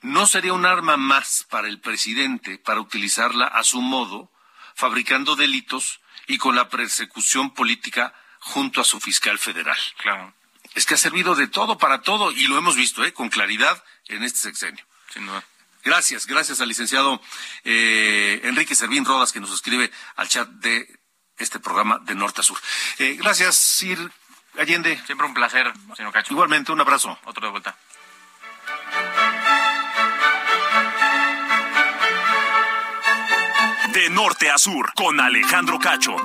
[0.01, 4.31] no sería un arma más para el presidente para utilizarla a su modo,
[4.75, 9.77] fabricando delitos y con la persecución política junto a su fiscal federal.
[9.97, 10.33] Claro,
[10.75, 13.13] Es que ha servido de todo para todo y lo hemos visto ¿eh?
[13.13, 14.85] con claridad en este sexenio.
[15.13, 15.43] sin duda.
[15.83, 17.21] Gracias, gracias al licenciado
[17.63, 20.99] eh, Enrique Servín Rodas que nos escribe al chat de
[21.37, 22.59] este programa de Norte a Sur.
[22.99, 24.11] Eh, gracias, Sir
[24.57, 25.01] Allende.
[25.05, 26.33] Siempre un placer, señor Cacho.
[26.33, 27.17] Igualmente, un abrazo.
[27.25, 27.77] Otro de vuelta.
[33.97, 36.15] De norte a sur, con Alejandro Cacho.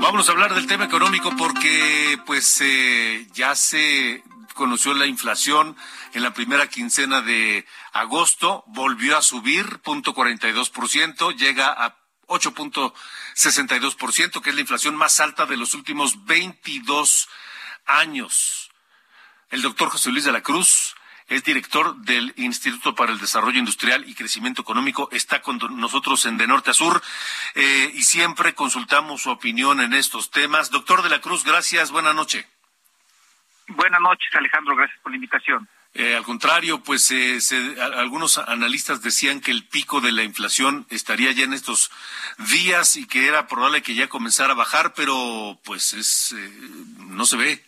[0.00, 5.76] Vámonos a hablar del tema económico porque pues eh, ya se conoció la inflación
[6.12, 11.96] en la primera quincena de agosto, volvió a subir, 0.42%, llega a
[12.26, 17.28] 8.62%, que es la inflación más alta de los últimos 22
[17.86, 18.72] años.
[19.48, 20.96] El doctor José Luis de la Cruz
[21.30, 26.36] es director del Instituto para el Desarrollo Industrial y Crecimiento Económico, está con nosotros en
[26.36, 27.02] De Norte a Sur
[27.54, 30.70] eh, y siempre consultamos su opinión en estos temas.
[30.70, 32.46] Doctor de la Cruz, gracias, buena noche.
[33.68, 35.68] Buenas noches, Alejandro, gracias por la invitación.
[35.94, 40.22] Eh, al contrario, pues eh, se- a- algunos analistas decían que el pico de la
[40.22, 41.90] inflación estaría ya en estos
[42.38, 46.52] días y que era probable que ya comenzara a bajar, pero pues es eh,
[46.98, 47.64] no se ve.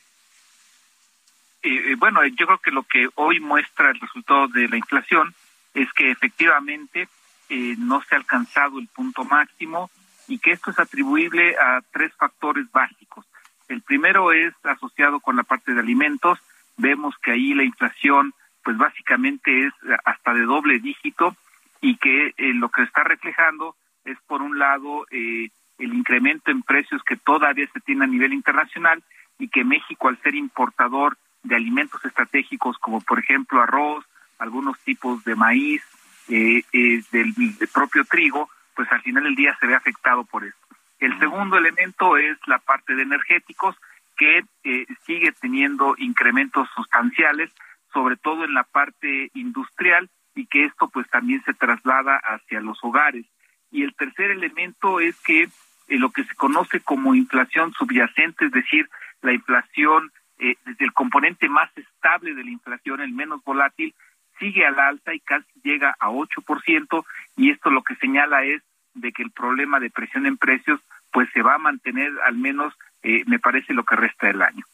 [1.62, 5.32] Eh, eh, bueno, yo creo que lo que hoy muestra el resultado de la inflación
[5.74, 7.08] es que efectivamente
[7.48, 9.90] eh, no se ha alcanzado el punto máximo
[10.26, 13.26] y que esto es atribuible a tres factores básicos.
[13.68, 16.38] El primero es asociado con la parte de alimentos.
[16.76, 18.34] Vemos que ahí la inflación,
[18.64, 19.72] pues básicamente es
[20.04, 21.36] hasta de doble dígito
[21.80, 27.02] y que eh, lo que está reflejando es por un lado el incremento en precios
[27.04, 29.02] que todavía se tiene a nivel internacional
[29.38, 34.04] y que México, al ser importador de alimentos estratégicos como por ejemplo arroz,
[34.38, 35.82] algunos tipos de maíz,
[36.28, 40.44] eh, eh, del, del propio trigo, pues al final del día se ve afectado por
[40.44, 40.58] esto.
[40.98, 43.76] El segundo elemento es la parte de energéticos,
[44.16, 47.50] que eh, sigue teniendo incrementos sustanciales,
[47.92, 52.78] sobre todo en la parte industrial, y que esto pues también se traslada hacia los
[52.82, 53.26] hogares.
[53.70, 55.50] Y el tercer elemento es que eh,
[55.88, 58.88] lo que se conoce como inflación subyacente, es decir,
[59.22, 60.12] la inflación
[60.42, 63.94] eh, desde el componente más estable de la inflación, el menos volátil,
[64.40, 67.04] sigue al alza y casi llega a 8%,
[67.36, 68.60] y esto lo que señala es
[68.94, 70.80] de que el problema de presión en precios
[71.12, 74.64] pues se va a mantener al menos, eh, me parece, lo que resta del año.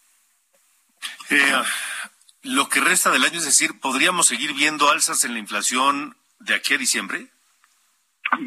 [1.29, 1.63] Eh,
[2.45, 6.55] lo que resta del año, es decir, ¿podríamos seguir viendo alzas en la inflación de
[6.55, 7.27] aquí a diciembre?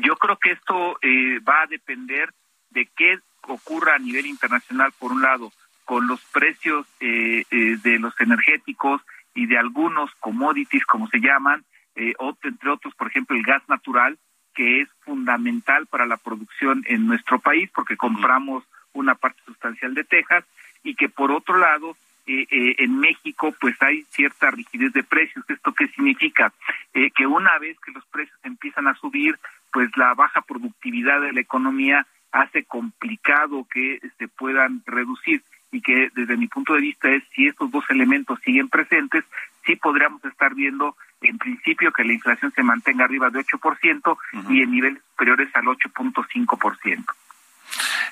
[0.04, 2.34] Yo creo que esto eh, va a depender
[2.70, 5.52] de qué ocurra a nivel internacional, por un lado,
[5.92, 9.02] con los precios eh, eh, de los energéticos
[9.36, 11.66] y de algunos commodities, como se llaman,
[11.98, 12.14] eh,
[12.44, 14.18] entre otros, por ejemplo, el gas natural,
[14.56, 18.64] que es fundamental para la producción en nuestro país, porque compramos
[18.94, 20.46] una parte sustancial de Texas,
[20.82, 25.44] y que por otro lado, eh, eh, en México, pues hay cierta rigidez de precios.
[25.50, 26.54] ¿Esto qué significa?
[26.94, 29.38] Eh, que una vez que los precios empiezan a subir,
[29.74, 36.10] pues la baja productividad de la economía hace complicado que se puedan reducir y que
[36.14, 39.24] desde mi punto de vista es si estos dos elementos siguen presentes,
[39.66, 44.18] sí podríamos estar viendo en principio que la inflación se mantenga arriba de 8%
[44.50, 47.06] y en niveles superiores al 8.5%.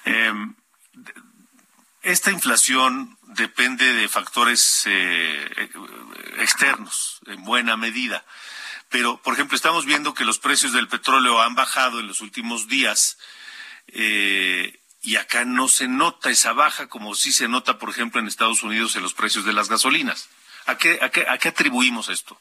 [0.05, 0.33] Eh,
[2.01, 5.69] esta inflación depende de factores eh,
[6.37, 8.23] externos, en buena medida.
[8.89, 12.67] Pero, por ejemplo, estamos viendo que los precios del petróleo han bajado en los últimos
[12.67, 13.19] días
[13.87, 18.27] eh, y acá no se nota esa baja como sí se nota, por ejemplo, en
[18.27, 20.29] Estados Unidos en los precios de las gasolinas.
[20.65, 22.39] ¿A qué, a qué, a qué atribuimos esto?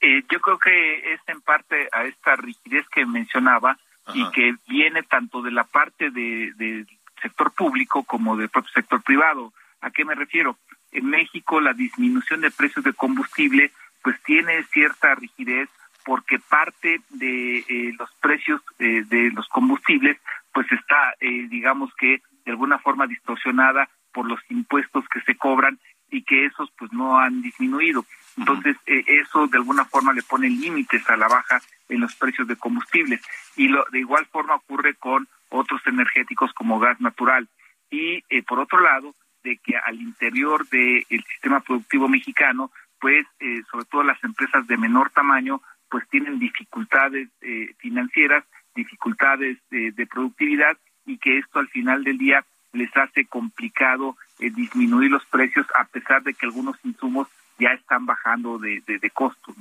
[0.00, 3.78] Eh, yo creo que es en parte a esta rigidez que mencionaba
[4.12, 6.86] y que viene tanto de la parte de, del
[7.22, 9.52] sector público como del propio sector privado.
[9.80, 10.58] ¿A qué me refiero?
[10.92, 13.72] En México la disminución de precios de combustible
[14.02, 15.70] pues tiene cierta rigidez
[16.04, 20.18] porque parte de eh, los precios eh, de los combustibles
[20.54, 25.78] pues está eh, digamos que de alguna forma distorsionada por los impuestos que se cobran
[26.10, 28.06] y que esos pues no han disminuido.
[28.38, 32.46] Entonces eh, eso de alguna forma le pone límites a la baja en los precios
[32.46, 33.20] de combustibles.
[33.56, 37.48] Y lo, de igual forma ocurre con otros energéticos como gas natural.
[37.90, 42.70] Y eh, por otro lado de que al interior del sistema productivo mexicano
[43.04, 48.44] pues eh, sobre todo las empresas de menor tamaño pues tienen dificultades eh, financieras
[48.74, 55.10] dificultades de, productividad y que esto al final del día les hace complicado eh, disminuir
[55.10, 59.54] los precios a pesar de que algunos insumos ya están bajando de, de, costo.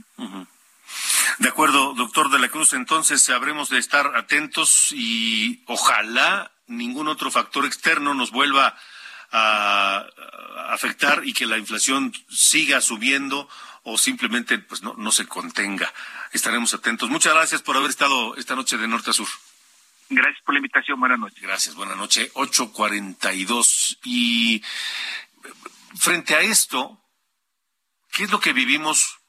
[1.37, 7.29] De acuerdo, doctor de la Cruz, entonces habremos de estar atentos y ojalá ningún otro
[7.29, 8.75] factor externo nos vuelva
[9.31, 10.05] a
[10.69, 13.49] afectar y que la inflación siga subiendo
[13.83, 15.93] o simplemente pues no, no se contenga.
[16.31, 17.09] Estaremos atentos.
[17.09, 19.27] Muchas gracias por haber estado esta noche de norte a sur.
[20.09, 20.99] Gracias por la invitación.
[20.99, 21.41] Buenas noches.
[21.41, 22.33] Gracias, buenas noches.
[22.33, 23.99] 8.42.
[24.03, 24.63] Y
[25.95, 27.01] frente a esto,
[28.11, 29.19] ¿qué es lo que vivimos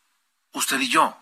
[0.52, 1.16] usted y yo?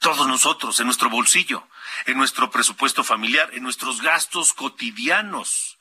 [0.00, 1.68] Todos nosotros, en nuestro bolsillo,
[2.06, 5.78] en nuestro presupuesto familiar, en nuestros gastos cotidianos.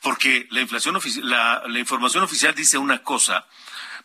[0.00, 3.46] Porque la inflación la, la información oficial dice una cosa,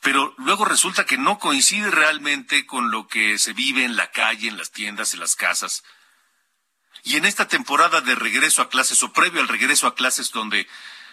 [0.04, 4.50] pero luego resulta que no coincide realmente con lo que se vive en la calle,
[4.50, 5.84] en las tiendas, en las casas.
[7.04, 10.68] Y en esta temporada de regreso a clases o previo al regreso a clases donde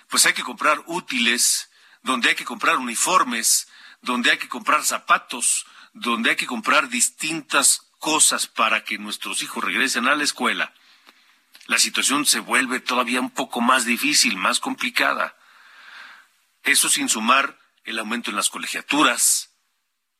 [0.09, 1.71] pues hay que comprar útiles,
[2.03, 3.69] donde hay que comprar uniformes,
[4.03, 9.63] donde hay que comprar zapatos, donde hay que comprar distintas cosas para que nuestros hijos
[9.63, 10.75] regresen a la escuela,
[11.67, 15.37] la situación se vuelve todavía un poco más difícil, más complicada.
[16.65, 19.51] Eso sin sumar el aumento en las colegiaturas,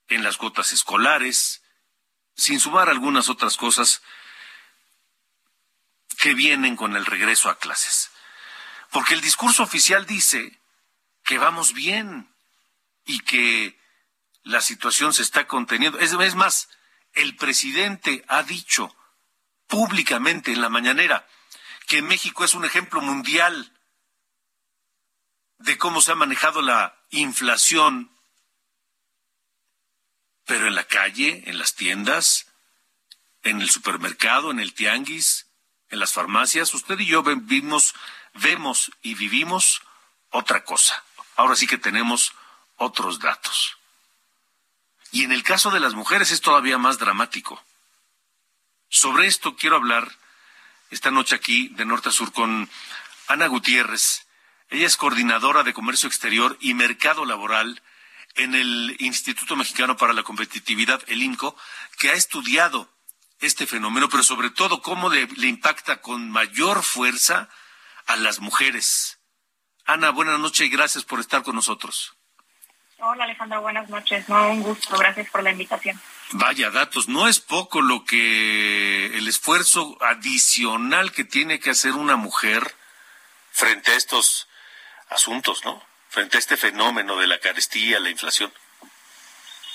[0.09, 1.63] en las cuotas escolares,
[2.35, 4.03] sin sumar algunas otras cosas
[6.19, 8.11] que vienen con el regreso a clases.
[8.91, 10.61] Porque el discurso oficial dice
[11.25, 12.35] que vamos bien
[13.05, 13.79] y que
[14.43, 15.99] la situación se está conteniendo.
[15.99, 16.69] Es, es más,
[17.13, 18.95] el presidente ha dicho
[19.67, 21.27] públicamente en la mañanera
[21.87, 23.73] que México es un ejemplo mundial
[25.59, 28.11] de cómo se ha manejado la inflación,
[30.45, 32.47] pero en la calle, en las tiendas,
[33.43, 35.47] en el supermercado, en el tianguis,
[35.91, 37.95] en las farmacias, usted y yo vimos,
[38.35, 39.83] vemos y vivimos
[40.31, 41.03] otra cosa.
[41.37, 42.33] Ahora sí que tenemos
[42.77, 43.77] otros datos.
[45.13, 47.63] Y en el caso de las mujeres es todavía más dramático.
[48.89, 50.11] Sobre esto quiero hablar
[50.91, 52.69] esta noche aquí de norte a sur con
[53.29, 54.27] Ana Gutiérrez.
[54.71, 57.83] Ella es coordinadora de Comercio Exterior y Mercado Laboral
[58.37, 61.57] en el Instituto Mexicano para la Competitividad, el INCO,
[61.99, 62.89] que ha estudiado
[63.41, 67.49] este fenómeno, pero sobre todo cómo le, le impacta con mayor fuerza
[68.07, 69.19] a las mujeres.
[69.87, 72.15] Ana, buenas noches y gracias por estar con nosotros.
[72.99, 74.29] Hola Alejandro, buenas noches.
[74.29, 76.01] No, un gusto, gracias por la invitación.
[76.33, 82.15] Vaya datos, no es poco lo que el esfuerzo adicional que tiene que hacer una
[82.15, 82.77] mujer
[83.51, 84.47] frente a estos
[85.11, 85.83] asuntos, ¿no?
[86.09, 88.53] Frente a este fenómeno de la carestía, la inflación.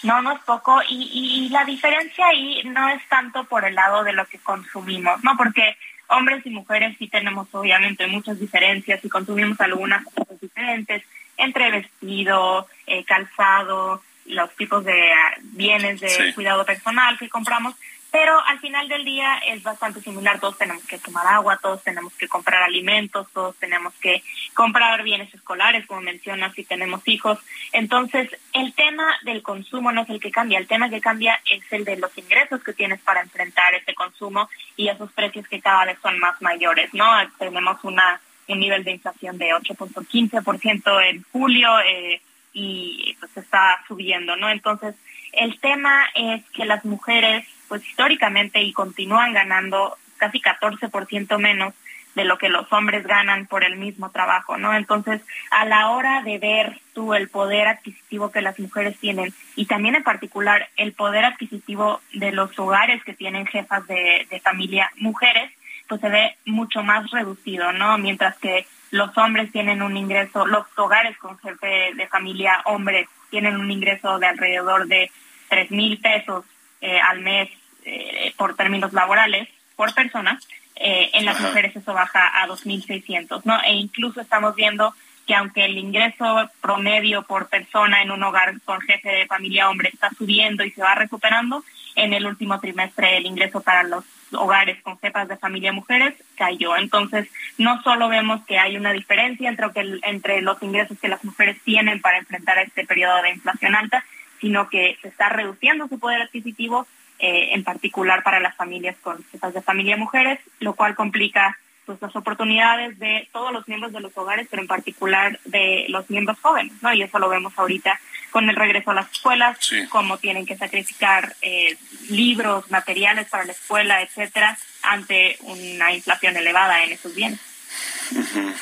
[0.03, 0.81] No, no es poco.
[0.87, 5.23] Y, y, la diferencia ahí no es tanto por el lado de lo que consumimos,
[5.23, 5.35] ¿no?
[5.37, 5.77] Porque
[6.07, 11.03] hombres y mujeres sí tenemos obviamente muchas diferencias y consumimos algunas cosas diferentes
[11.37, 17.75] entre vestido, eh, calzado, los tipos de ah, bienes de cuidado personal que compramos,
[18.15, 20.39] pero al final del día es bastante similar.
[20.39, 25.33] Todos tenemos que tomar agua, todos tenemos que comprar alimentos, todos tenemos que comprar bienes
[25.33, 27.39] escolares, como mencionas, si tenemos hijos.
[27.73, 31.61] Entonces, el tema del consumo no es el que cambia, el tema que cambia es
[31.73, 34.47] el de los ingresos que tienes para enfrentar este consumo
[34.77, 37.05] y esos precios que cada vez son más mayores, ¿no?
[37.37, 42.21] Tenemos una un nivel de inflación de 8.15% en julio eh,
[42.53, 44.49] y pues está subiendo, ¿no?
[44.49, 44.95] Entonces,
[45.35, 51.73] el tema es que las mujeres, pues históricamente y continúan ganando casi 14% menos
[52.15, 54.73] de lo que los hombres ganan por el mismo trabajo, ¿no?
[54.73, 59.65] Entonces, a la hora de ver tú el poder adquisitivo que las mujeres tienen y
[59.65, 64.89] también en particular el poder adquisitivo de los hogares que tienen jefas de, de familia
[64.95, 65.51] mujeres,
[65.87, 67.97] pues se ve mucho más reducido, ¿no?
[67.97, 73.57] Mientras que los hombres tienen un ingreso, los hogares con jefe de familia hombres tienen
[73.57, 75.11] un ingreso de alrededor de
[75.49, 76.45] tres mil pesos
[76.85, 77.49] eh, al mes
[77.83, 80.39] eh, por términos laborales por persona,
[80.75, 83.59] eh, en las mujeres eso baja a 2.600, ¿no?
[83.63, 84.93] E incluso estamos viendo
[85.25, 89.89] que aunque el ingreso promedio por persona en un hogar con jefe de familia hombre
[89.91, 91.63] está subiendo y se va recuperando,
[91.95, 96.77] en el último trimestre el ingreso para los hogares con jefas de familia mujeres cayó.
[96.77, 97.27] Entonces,
[97.57, 99.71] no solo vemos que hay una diferencia entre,
[100.03, 104.05] entre los ingresos que las mujeres tienen para enfrentar este periodo de inflación alta,
[104.45, 106.85] sino que se está reduciendo su poder adquisitivo,
[107.17, 111.99] eh, en particular para las familias con jefas de familia mujeres, lo cual complica pues
[111.99, 116.37] las oportunidades de todos los miembros de los hogares, pero en particular de los miembros
[116.39, 116.93] jóvenes, ¿no?
[116.93, 119.57] Y eso lo vemos ahorita con el regreso a las escuelas,
[119.89, 121.75] cómo tienen que sacrificar eh,
[122.11, 127.39] libros, materiales para la escuela, etcétera, ante una inflación elevada en esos bienes.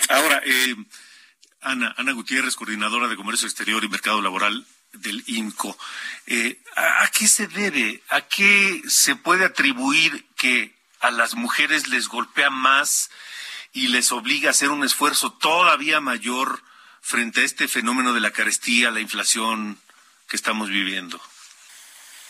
[0.08, 0.76] Ahora, eh,
[1.62, 5.78] Ana, Ana Gutiérrez, coordinadora de Comercio Exterior y Mercado Laboral del INCO,
[6.28, 8.02] eh, ¿a qué se debe?
[8.10, 13.10] ¿A qué se puede atribuir que a las mujeres les golpea más
[13.74, 16.62] y les obliga a hacer un esfuerzo todavía mayor
[17.02, 19.80] frente a este fenómeno de la carestía, la inflación
[20.30, 21.20] que estamos viviendo?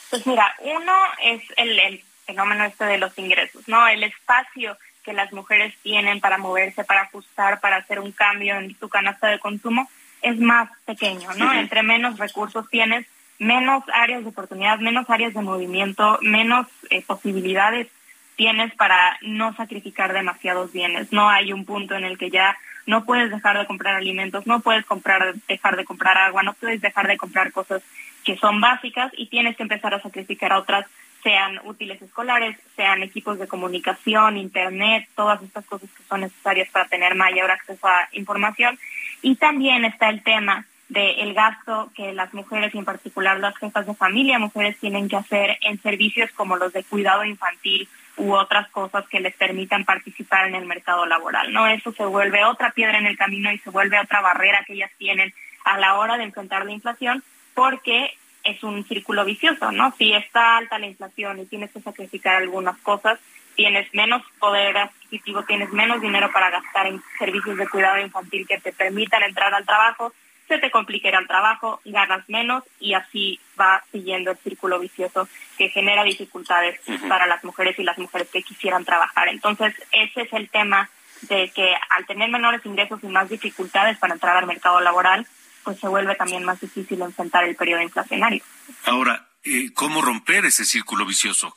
[0.09, 0.93] Pues mira, uno
[1.23, 3.87] es el, fenómeno este de los ingresos, ¿no?
[3.87, 8.77] El espacio que las mujeres tienen para moverse, para ajustar, para hacer un cambio en
[8.79, 9.89] su canasta de consumo
[10.23, 11.53] es más pequeño, ¿no?
[11.53, 13.05] Entre menos recursos tienes,
[13.39, 17.87] menos áreas de oportunidad, menos áreas de movimiento, menos eh, posibilidades
[18.35, 21.11] tienes para no sacrificar demasiados bienes.
[21.11, 24.59] No hay un punto en el que ya no puedes dejar de comprar alimentos, no
[24.59, 27.81] puedes comprar, dejar de comprar agua, no puedes dejar de comprar cosas
[28.25, 30.85] que son básicas y tienes que empezar a sacrificar a otras,
[31.21, 36.87] sean útiles escolares, sean equipos de comunicación, internet, todas estas cosas que son necesarias para
[36.87, 38.77] tener mayor acceso a información.
[39.23, 43.87] Y también está el tema del gasto que las mujeres y en particular las jefas
[43.87, 48.69] de familia mujeres tienen que hacer en servicios como los de cuidado infantil u otras
[48.69, 51.65] cosas que les permitan participar en el mercado laboral, ¿no?
[51.65, 54.91] Eso se vuelve otra piedra en el camino y se vuelve otra barrera que ellas
[54.99, 55.33] tienen
[55.65, 57.23] a la hora de enfrentar la inflación
[57.55, 58.11] porque
[58.43, 59.93] es un círculo vicioso, ¿no?
[59.97, 63.19] Si está alta la inflación y tienes que sacrificar algunas cosas,
[63.55, 68.59] tienes menos poder adquisitivo, tienes menos dinero para gastar en servicios de cuidado infantil que
[68.59, 70.13] te permitan entrar al trabajo,
[70.47, 75.27] se te complicará el trabajo, ganas menos y así va siguiendo el círculo vicioso
[75.57, 79.29] que genera dificultades para las mujeres y las mujeres que quisieran trabajar.
[79.29, 80.89] Entonces, ese es el tema
[81.21, 85.25] de que al tener menores ingresos y más dificultades para entrar al mercado laboral,
[85.63, 88.43] pues se vuelve también más difícil enfrentar el periodo inflacionario.
[88.85, 91.55] Ahora, eh, ¿cómo romper ese círculo vicioso?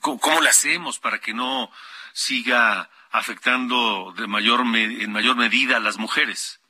[0.00, 1.70] ¿Cómo, ¿Cómo, le hacemos para que no
[2.12, 6.60] siga afectando de mayor en mayor medida a las mujeres?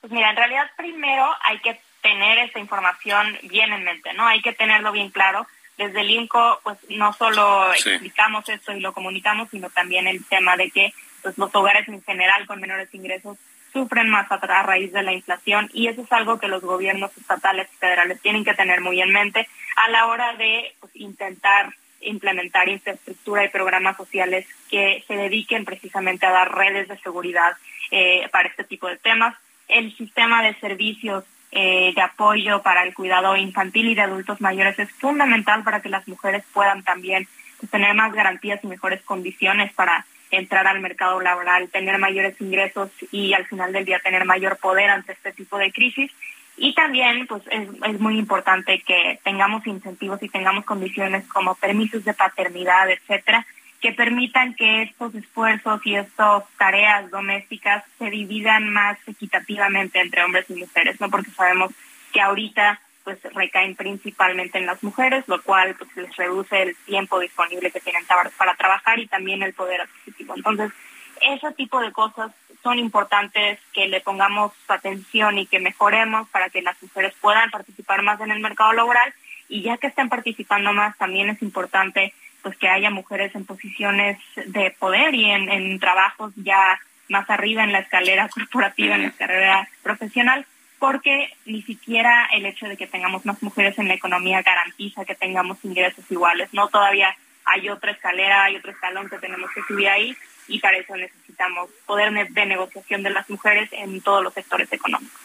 [0.00, 4.26] Pues mira, en realidad primero hay que tener esta información bien en mente, ¿no?
[4.26, 5.46] Hay que tenerlo bien claro.
[5.76, 10.56] Desde el INCO, pues no solo explicamos esto y lo comunicamos, sino también el tema
[10.56, 13.38] de que pues, los hogares en general con menores ingresos
[13.72, 17.68] sufren más a, raíz de la inflación y eso es algo que los gobiernos estatales
[17.72, 19.46] y federales tienen que tener muy en mente
[19.76, 26.26] a la hora de pues, intentar implementar infraestructura y programas sociales que se dediquen precisamente
[26.26, 27.52] a dar redes de seguridad
[27.90, 29.36] eh, para este tipo de temas.
[29.68, 34.78] El sistema de servicios eh, de apoyo para el cuidado infantil y de adultos mayores
[34.78, 37.26] es fundamental para que las mujeres puedan también
[37.58, 42.90] pues, tener más garantías y mejores condiciones para entrar al mercado laboral, tener mayores ingresos
[43.10, 46.10] y al final del día tener mayor poder ante este tipo de crisis.
[46.56, 52.04] Y también pues es, es muy importante que tengamos incentivos y tengamos condiciones como permisos
[52.04, 53.46] de paternidad, etcétera,
[53.80, 60.44] que permitan que estos esfuerzos y estas tareas domésticas se dividan más equitativamente entre hombres
[60.50, 61.08] y mujeres, ¿no?
[61.08, 61.72] Porque sabemos
[62.12, 67.18] que ahorita pues recaen principalmente en las mujeres, lo cual pues les reduce el tiempo
[67.18, 68.04] disponible que tienen
[68.36, 70.34] para trabajar y también el poder adquisitivo.
[70.36, 70.72] Entonces,
[71.20, 72.32] ese tipo de cosas
[72.62, 78.02] son importantes que le pongamos atención y que mejoremos para que las mujeres puedan participar
[78.02, 79.12] más en el mercado laboral.
[79.48, 84.18] Y ya que estén participando más también es importante pues que haya mujeres en posiciones
[84.46, 89.08] de poder y en, en trabajos ya más arriba en la escalera corporativa, en la
[89.08, 90.46] escalera profesional,
[90.80, 95.14] porque ni siquiera el hecho de que tengamos más mujeres en la economía garantiza que
[95.14, 96.48] tengamos ingresos iguales.
[96.52, 97.14] No todavía
[97.44, 100.16] hay otra escalera, hay otro escalón que tenemos que subir ahí
[100.48, 105.20] y para eso necesitamos poder de negociación de las mujeres en todos los sectores económicos.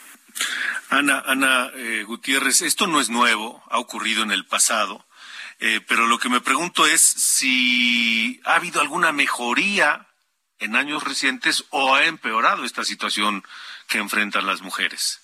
[0.90, 5.06] Ana, Ana eh, Gutiérrez, esto no es nuevo, ha ocurrido en el pasado,
[5.60, 10.06] eh, pero lo que me pregunto es si ha habido alguna mejoría
[10.60, 13.46] en años recientes o ha empeorado esta situación
[13.88, 15.22] que enfrentan las mujeres.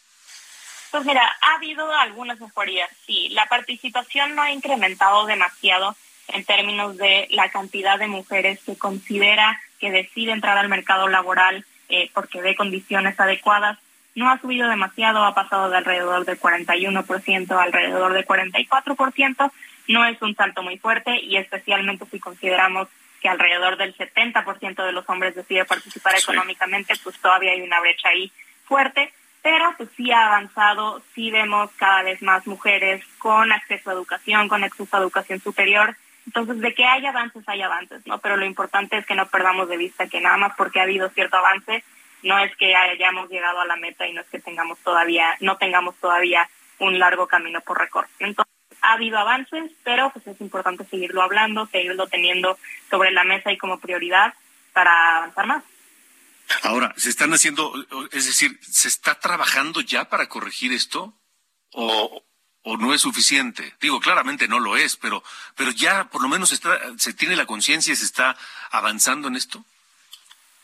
[0.92, 3.30] Pues mira, ha habido algunas mejorías, sí.
[3.30, 5.96] La participación no ha incrementado demasiado
[6.28, 11.66] en términos de la cantidad de mujeres que considera que decide entrar al mercado laboral
[11.88, 13.80] eh, porque ve condiciones adecuadas.
[14.16, 19.52] No ha subido demasiado, ha pasado de alrededor del 41% a alrededor del 44%.
[19.88, 22.90] No es un salto muy fuerte y especialmente si consideramos
[23.22, 28.10] que alrededor del 70% de los hombres decide participar económicamente, pues todavía hay una brecha
[28.10, 28.30] ahí
[28.66, 33.94] fuerte pero pues sí ha avanzado, sí vemos cada vez más mujeres con acceso a
[33.94, 35.96] educación, con acceso a educación superior.
[36.28, 38.20] Entonces, de que hay avances, hay avances, ¿no?
[38.20, 41.10] Pero lo importante es que no perdamos de vista que nada más porque ha habido
[41.10, 41.84] cierto avance,
[42.22, 45.58] no es que hayamos llegado a la meta y no es que tengamos todavía, no
[45.58, 48.10] tengamos todavía un largo camino por recorrer.
[48.20, 52.58] Entonces, ha habido avances, pero pues es importante seguirlo hablando, seguirlo teniendo
[52.90, 54.34] sobre la mesa y como prioridad
[54.74, 55.64] para avanzar más.
[56.64, 57.74] Ahora, ¿se están haciendo,
[58.12, 61.14] es decir, ¿se está trabajando ya para corregir esto?
[61.74, 62.24] ¿O,
[62.64, 63.74] o no es suficiente?
[63.80, 65.24] Digo, claramente no lo es, pero,
[65.56, 68.38] pero ya por lo menos está, se tiene la conciencia y se está
[68.72, 69.64] avanzando en esto.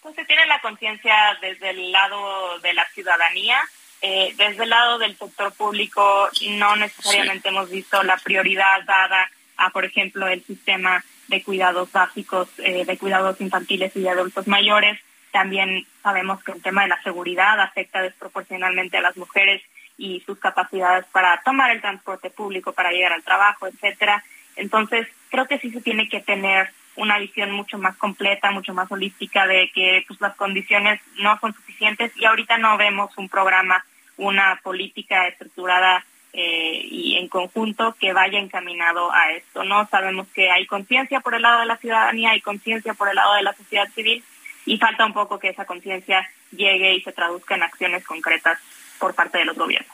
[0.01, 3.59] Pues se tiene la conciencia desde el lado de la ciudadanía.
[4.01, 9.71] Eh, desde el lado del sector público no necesariamente hemos visto la prioridad dada a,
[9.71, 14.99] por ejemplo, el sistema de cuidados básicos, eh, de cuidados infantiles y de adultos mayores.
[15.37, 19.61] También sabemos que el tema de la seguridad afecta desproporcionalmente a las mujeres
[19.95, 24.23] y sus capacidades para tomar el transporte público, para llegar al trabajo, etcétera.
[24.55, 28.91] Entonces, creo que sí se tiene que tener una visión mucho más completa, mucho más
[28.91, 33.85] holística de que pues, las condiciones no son suficientes y ahorita no vemos un programa,
[34.17, 39.63] una política estructurada eh, y en conjunto que vaya encaminado a esto.
[39.63, 43.15] No sabemos que hay conciencia por el lado de la ciudadanía, hay conciencia por el
[43.15, 44.23] lado de la sociedad civil,
[44.67, 48.59] y falta un poco que esa conciencia llegue y se traduzca en acciones concretas
[48.99, 49.91] por parte de los gobiernos.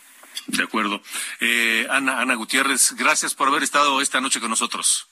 [0.47, 1.01] De acuerdo.
[1.39, 5.07] Eh, Ana, Ana Gutiérrez, gracias por haber estado esta noche con nosotros.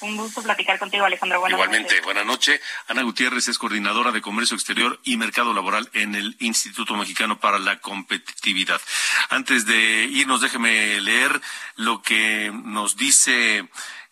[0.00, 1.40] Un gusto platicar contigo, Alejandro.
[1.40, 2.60] Buenas Igualmente, buenas noches.
[2.88, 7.58] Ana Gutiérrez es coordinadora de Comercio Exterior y Mercado Laboral en el Instituto Mexicano para
[7.58, 8.82] la Competitividad.
[9.30, 11.40] Antes de irnos, déjeme leer
[11.76, 13.66] lo que nos dice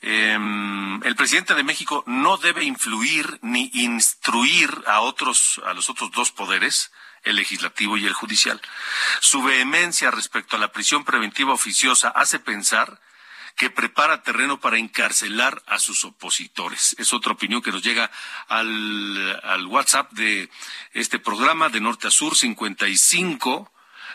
[0.05, 6.11] Em, el presidente de México no debe influir ni instruir a otros, a los otros
[6.11, 6.91] dos poderes,
[7.23, 8.61] el legislativo y el judicial.
[9.21, 13.01] Su vehemencia respecto a la prisión preventiva oficiosa hace pensar
[13.55, 16.97] que prepara terreno para encarcelar a sus opositores.
[16.99, 18.11] Es otra opinión que nos llega
[18.49, 20.51] al, al WhatsApp de
[20.95, 23.71] este programa de norte a sur 55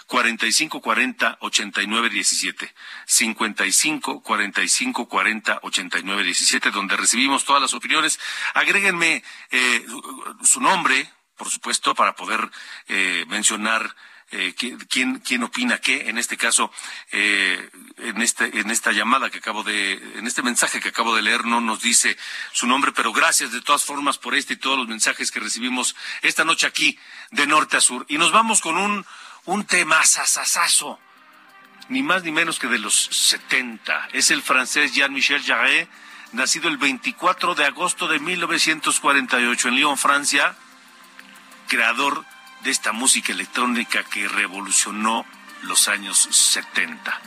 [0.08, 2.74] 45 40 89 17.
[3.06, 8.20] 55 45 40 89 17, donde recibimos todas las opiniones.
[8.54, 9.86] Agréguenme eh,
[10.42, 12.50] su nombre, por supuesto, para poder
[12.88, 13.96] eh, mencionar
[14.30, 14.54] eh,
[14.90, 16.70] quién, quién opina qué, en este caso,
[17.14, 21.22] eh, en, este, en esta llamada que acabo de, en este mensaje que acabo de
[21.22, 22.18] leer, no nos dice
[22.52, 25.96] su nombre, pero gracias de todas formas por este y todos los mensajes que recibimos
[26.24, 27.00] esta noche aquí,
[27.32, 28.06] de norte a sur.
[28.10, 29.06] Y nos vamos con un,
[29.48, 31.00] un tema sasasazo,
[31.90, 34.10] ni más ni menos que de los 70.
[34.12, 35.88] Es el francés Jean-Michel Jarre,
[36.34, 40.54] nacido el 24 de agosto de 1948 en Lyon, Francia,
[41.68, 42.26] creador
[42.64, 45.26] de esta música electrónica que revolucionó
[45.62, 47.20] los años 70.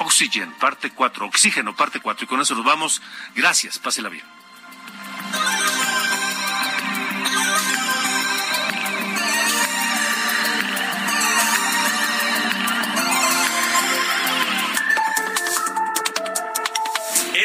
[0.00, 2.24] Oxygen, parte 4, Oxígeno, parte 4.
[2.24, 3.00] Y con eso nos vamos.
[3.36, 4.24] Gracias, pásela bien.